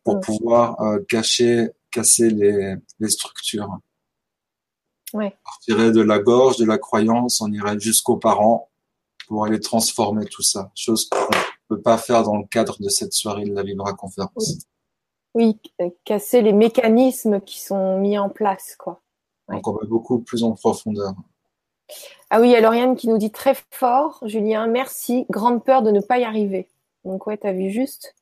[0.03, 3.79] pour pouvoir euh, cacher, casser les, les structures.
[5.11, 5.35] Ouais.
[5.69, 8.69] On de la gorge, de la croyance, on irait jusqu'aux parents
[9.27, 12.89] pour aller transformer tout ça, chose qu'on ne peut pas faire dans le cadre de
[12.89, 14.65] cette soirée de la Vibra Conférence.
[15.33, 15.59] Oui.
[15.79, 19.01] oui, casser les mécanismes qui sont mis en place, quoi.
[19.49, 21.13] Donc on va beaucoup plus en profondeur.
[22.29, 25.83] Ah oui, il y a Lauriane qui nous dit très fort, Julien, merci, grande peur
[25.83, 26.67] de ne pas y arriver.
[27.03, 28.15] Donc ouais, tu as vu juste.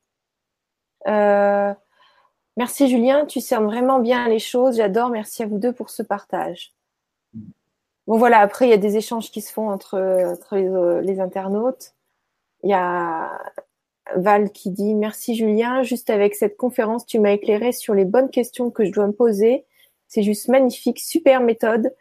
[1.07, 1.73] Euh,
[2.57, 6.03] merci Julien, tu cernes vraiment bien les choses, j'adore, merci à vous deux pour ce
[6.03, 6.73] partage.
[8.07, 9.97] Bon voilà, après il y a des échanges qui se font entre,
[10.51, 11.93] les, les, internautes.
[12.63, 13.31] Il y a
[14.15, 18.29] Val qui dit merci Julien, juste avec cette conférence, tu m'as éclairé sur les bonnes
[18.29, 19.65] questions que je dois me poser
[20.13, 21.91] c'est juste magnifique, super méthode.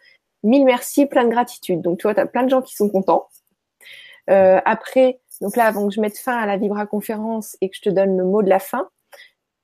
[0.43, 1.81] Mille merci, plein de gratitude.
[1.81, 3.29] Donc, tu vois, tu as plein de gens qui sont contents.
[4.29, 7.77] Euh, après, donc là, avant que je mette fin à la Vibra conférence et que
[7.77, 8.91] je te donne le mot de la fin,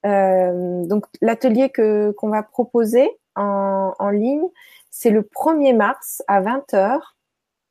[0.06, 4.48] euh, donc l'atelier que qu'on va proposer en, en ligne,
[4.90, 7.01] c'est le 1er mars à 20h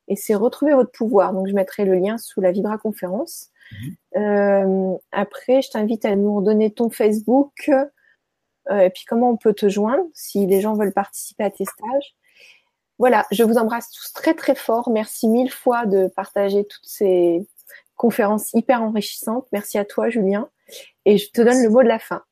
[0.08, 1.32] et c'est retrouver votre pouvoir.
[1.32, 3.50] Donc je mettrai le lien sous la Vibra conférence.
[3.72, 3.96] Mhm.
[4.16, 7.70] Euh, après, je t'invite à nous redonner ton Facebook,
[8.70, 11.64] euh, et puis comment on peut te joindre si les gens veulent participer à tes
[11.64, 12.16] stages.
[12.98, 14.90] Voilà, je vous embrasse tous très très fort.
[14.90, 17.46] Merci mille fois de partager toutes ces
[17.94, 19.46] conférences hyper enrichissantes.
[19.52, 20.48] Merci à toi, Julien.
[21.04, 22.22] Et je te donne le mot de la fin.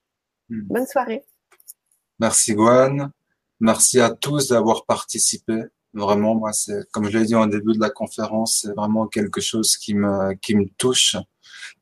[0.48, 0.62] Hmm.
[0.62, 1.24] Bonne soirée.
[2.18, 3.10] Merci, Gwen.
[3.60, 5.62] Merci à tous d'avoir participé.
[5.94, 9.40] Vraiment, moi, c'est, comme je l'ai dit en début de la conférence, c'est vraiment quelque
[9.40, 11.16] chose qui me, qui me touche.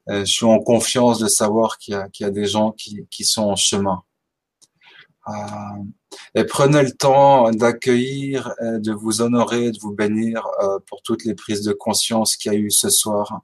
[0.08, 3.06] je suis en confiance de savoir qu'il y a, qu'il y a des gens qui,
[3.10, 4.02] qui sont en chemin.
[5.28, 5.32] Euh,
[6.34, 11.34] et prenez le temps d'accueillir, de vous honorer, de vous bénir euh, pour toutes les
[11.34, 13.40] prises de conscience qu'il y a eu ce soir,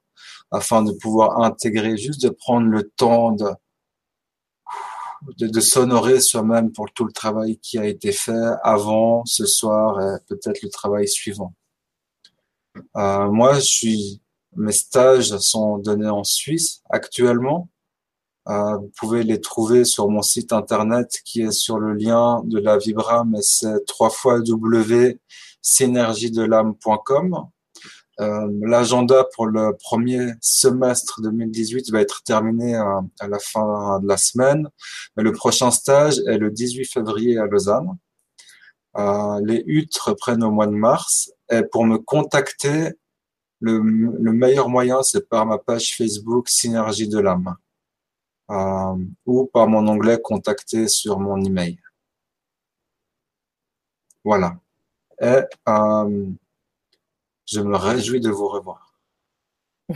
[0.50, 3.46] afin de pouvoir intégrer, juste de prendre le temps de,
[5.38, 10.00] de, de s'honorer soi-même pour tout le travail qui a été fait avant, ce soir
[10.00, 11.54] et peut-être le travail suivant.
[12.96, 14.22] Euh, moi, je suis,
[14.56, 17.68] mes stages sont donnés en Suisse actuellement.
[18.48, 22.58] Euh, vous pouvez les trouver sur mon site internet qui est sur le lien de
[22.58, 24.40] la Vibra, mais c'est trois fois
[25.62, 27.48] synergiedelame.com.
[28.20, 34.06] Euh, L'agenda pour le premier semestre 2018 va être terminé à, à, la fin de
[34.06, 34.68] la semaine,
[35.16, 37.96] le prochain stage est le 18 février à Lausanne.
[38.96, 41.32] Euh, les huttes reprennent au mois de mars.
[41.50, 42.92] Et pour me contacter,
[43.60, 47.56] le, le meilleur moyen, c'est par ma page Facebook Synergie de l'âme.
[48.50, 51.78] Euh, ou par mon onglet contacter sur mon email.
[54.24, 54.56] Voilà.
[55.20, 56.26] Et euh,
[57.50, 58.94] je me réjouis de vous revoir.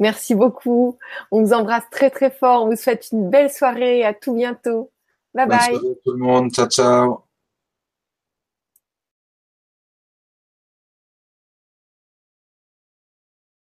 [0.00, 0.98] Merci beaucoup.
[1.30, 2.64] On vous embrasse très très fort.
[2.64, 4.04] On vous souhaite une belle soirée.
[4.04, 4.92] À tout bientôt.
[5.34, 5.78] Bye bye.
[6.04, 6.52] tout le monde.
[6.52, 7.27] Ciao ciao.